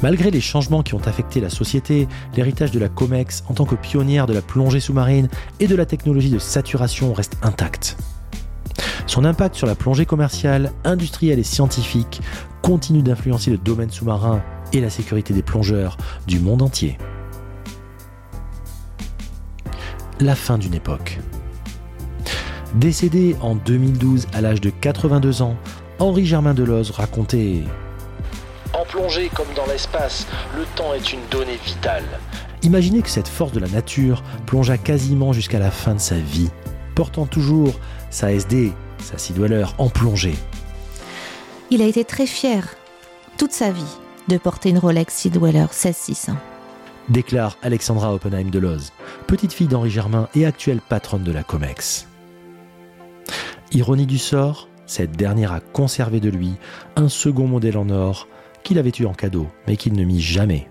Malgré 0.03 0.31
les 0.31 0.41
changements 0.41 0.83
qui 0.83 0.95
ont 0.95 1.07
affecté 1.07 1.41
la 1.41 1.51
société, 1.51 2.09
l'héritage 2.35 2.71
de 2.71 2.79
la 2.79 2.89
COMEX 2.89 3.45
en 3.49 3.55
tant 3.55 3.67
que 3.67 3.75
pionnière 3.75 4.27
de 4.27 4.33
la 4.33 4.41
plongée 4.41 4.81
sous-marine 4.81 5.29
et 5.61 5.67
de 5.67 5.77
la 5.77 5.85
technologie 5.85 6.31
de 6.31 6.39
saturation 6.39 7.13
reste 7.13 7.37
intact. 7.43 7.99
Son 9.07 9.25
impact 9.25 9.57
sur 9.57 9.67
la 9.67 9.75
plongée 9.75 10.07
commerciale, 10.07 10.73
industrielle 10.85 11.39
et 11.39 11.45
scientifique 11.45 12.23
continue 12.63 13.03
d'influencer 13.03 13.51
le 13.51 13.59
domaine 13.59 13.91
sous-marin 13.91 14.43
et 14.73 14.81
la 14.81 14.89
sécurité 14.89 15.35
des 15.35 15.43
plongeurs 15.43 15.97
du 16.27 16.39
monde 16.39 16.63
entier. 16.63 16.97
La 20.21 20.35
fin 20.35 20.59
d'une 20.59 20.75
époque. 20.75 21.19
Décédé 22.77 23.37
en 23.41 23.57
2012 23.57 24.29
à 24.33 24.41
l'âge 24.41 24.61
de 24.61 24.71
82 24.71 25.43
ans, 25.43 25.57
Henri 25.99 26.25
Germain 26.25 26.55
Deloz 26.55 26.91
racontait 26.91 27.65
plongée 28.91 29.31
comme 29.35 29.53
dans 29.55 29.67
l'espace, 29.67 30.27
le 30.57 30.65
temps 30.75 30.93
est 30.95 31.13
une 31.13 31.21
donnée 31.31 31.59
vitale. 31.65 32.05
Imaginez 32.63 33.03
que 33.03 33.09
cette 33.09 33.29
force 33.29 33.53
de 33.53 33.61
la 33.61 33.69
nature 33.69 34.23
plongea 34.47 34.77
quasiment 34.79 35.33
jusqu'à 35.33 35.59
la 35.59 35.71
fin 35.71 35.95
de 35.95 36.01
sa 36.01 36.17
vie, 36.17 36.51
portant 36.95 37.27
toujours 37.27 37.73
sa 38.11 38.33
SD, 38.33 38.73
sa 38.99 39.17
Sea 39.17 39.33
Dweller, 39.33 39.67
en 39.79 39.89
plongée. 39.89 40.35
Il 41.71 41.83
a 41.83 41.87
été 41.87 42.05
très 42.05 42.27
fier, 42.27 42.69
toute 43.39 43.53
sa 43.53 43.71
vie, 43.71 43.97
de 44.29 44.37
porter 44.37 44.71
une 44.71 44.79
Rolex 44.79 45.15
Sea 45.15 45.31
Dweller 45.31 45.67
16600. 45.71 46.37
déclare 47.09 47.57
Alexandra 47.63 48.13
Oppenheim 48.13 48.51
Deloz, 48.51 48.93
petite 49.27 49.53
fille 49.53 49.69
d'Henri 49.69 49.91
Germain 49.91 50.29
et 50.35 50.47
actuelle 50.47 50.81
patronne 50.87 51.23
de 51.23 51.33
la 51.33 51.45
COMEX. 51.45 52.09
Ironie 53.73 54.07
du 54.07 54.19
sort, 54.19 54.69
cette 54.87 55.13
dernière 55.13 55.53
a 55.53 55.61
conservé 55.61 56.19
de 56.19 56.29
lui 56.29 56.55
un 56.97 57.09
second 57.09 57.47
modèle 57.47 57.79
en 57.79 57.89
or 57.91 58.27
qu'il 58.63 58.79
avait 58.79 58.93
eu 58.99 59.07
en 59.07 59.13
cadeau, 59.13 59.49
mais 59.67 59.77
qu'il 59.77 59.95
ne 59.95 60.05
mit 60.05 60.21
jamais, 60.21 60.69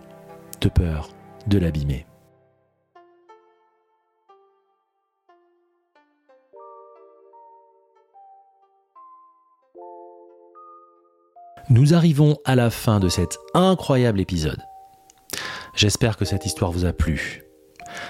de 0.62 0.70
peur 0.70 1.10
de 1.48 1.58
l'abîmer. 1.58 2.06
Nous 11.72 11.94
arrivons 11.94 12.38
à 12.46 12.56
la 12.56 12.72
fin 12.72 13.00
de 13.00 13.10
cet 13.10 13.38
incroyable 13.54 14.20
épisode. 14.20 14.62
J'espère 15.76 16.18
que 16.18 16.26
cette 16.26 16.48
histoire 16.48 16.72
vous 16.72 16.86
a 16.86 16.94
plu. 16.94 17.44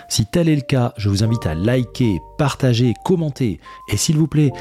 Si 0.08 0.26
tel 0.26 0.48
est 0.48 0.56
le 0.56 0.62
cas, 0.62 0.94
je 0.98 1.10
vous 1.10 1.24
invite 1.24 1.46
à 1.46 1.56
liker, 1.56 2.20
partager, 2.38 2.94
commenter 3.04 3.60
et 3.92 3.98
s'il 3.98 4.18
vous 4.18 4.28
plaît, 4.28 4.52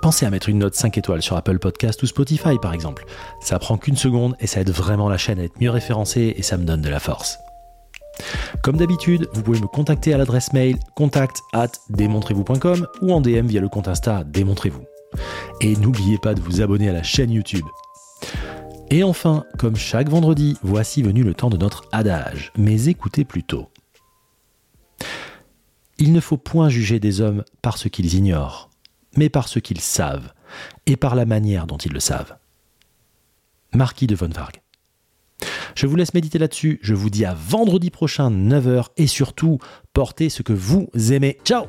pensez 0.00 0.26
à 0.26 0.30
mettre 0.30 0.48
une 0.48 0.58
note 0.58 0.74
5 0.74 0.98
étoiles 0.98 1.22
sur 1.22 1.36
Apple 1.36 1.58
Podcast 1.58 2.02
ou 2.02 2.06
Spotify 2.06 2.58
par 2.60 2.72
exemple. 2.72 3.04
Ça 3.40 3.58
prend 3.58 3.76
qu'une 3.76 3.96
seconde 3.96 4.34
et 4.40 4.46
ça 4.46 4.60
aide 4.60 4.70
vraiment 4.70 5.08
la 5.08 5.18
chaîne 5.18 5.38
à 5.38 5.44
être 5.44 5.60
mieux 5.60 5.70
référencée 5.70 6.34
et 6.36 6.42
ça 6.42 6.56
me 6.56 6.64
donne 6.64 6.80
de 6.80 6.88
la 6.88 7.00
force. 7.00 7.38
Comme 8.62 8.76
d'habitude, 8.76 9.28
vous 9.32 9.42
pouvez 9.42 9.60
me 9.60 9.66
contacter 9.66 10.12
à 10.12 10.18
l'adresse 10.18 10.52
mail 10.52 10.76
contact 10.94 11.40
at 11.52 11.72
démontrez-vous.com 11.90 12.86
ou 13.02 13.12
en 13.12 13.20
DM 13.20 13.46
via 13.46 13.60
le 13.60 13.68
compte 13.68 13.88
Insta 13.88 14.24
Démontrez-vous. 14.24 14.84
Et 15.60 15.76
n'oubliez 15.76 16.18
pas 16.18 16.34
de 16.34 16.40
vous 16.40 16.60
abonner 16.60 16.88
à 16.88 16.92
la 16.92 17.02
chaîne 17.02 17.30
YouTube. 17.30 17.64
Et 18.90 19.04
enfin, 19.04 19.44
comme 19.58 19.76
chaque 19.76 20.08
vendredi, 20.08 20.56
voici 20.62 21.02
venu 21.02 21.22
le 21.22 21.34
temps 21.34 21.50
de 21.50 21.56
notre 21.56 21.84
adage, 21.92 22.52
mais 22.58 22.88
écoutez 22.88 23.24
plutôt. 23.24 23.68
Il 25.98 26.12
ne 26.12 26.20
faut 26.20 26.38
point 26.38 26.68
juger 26.68 26.98
des 26.98 27.20
hommes 27.20 27.44
par 27.62 27.78
ce 27.78 27.88
qu'ils 27.88 28.14
ignorent, 28.14 28.69
mais 29.16 29.28
par 29.28 29.48
ce 29.48 29.58
qu'ils 29.58 29.80
savent, 29.80 30.32
et 30.86 30.96
par 30.96 31.14
la 31.14 31.26
manière 31.26 31.66
dont 31.66 31.78
ils 31.78 31.92
le 31.92 32.00
savent. 32.00 32.36
Marquis 33.72 34.06
de 34.06 34.14
Von 34.14 34.28
Varg. 34.28 34.60
Je 35.74 35.86
vous 35.86 35.96
laisse 35.96 36.14
méditer 36.14 36.38
là-dessus, 36.38 36.78
je 36.82 36.94
vous 36.94 37.10
dis 37.10 37.24
à 37.24 37.34
vendredi 37.34 37.90
prochain 37.90 38.30
9h, 38.30 38.86
et 38.96 39.06
surtout, 39.06 39.58
portez 39.92 40.28
ce 40.28 40.42
que 40.42 40.52
vous 40.52 40.88
aimez. 41.12 41.38
Ciao 41.44 41.66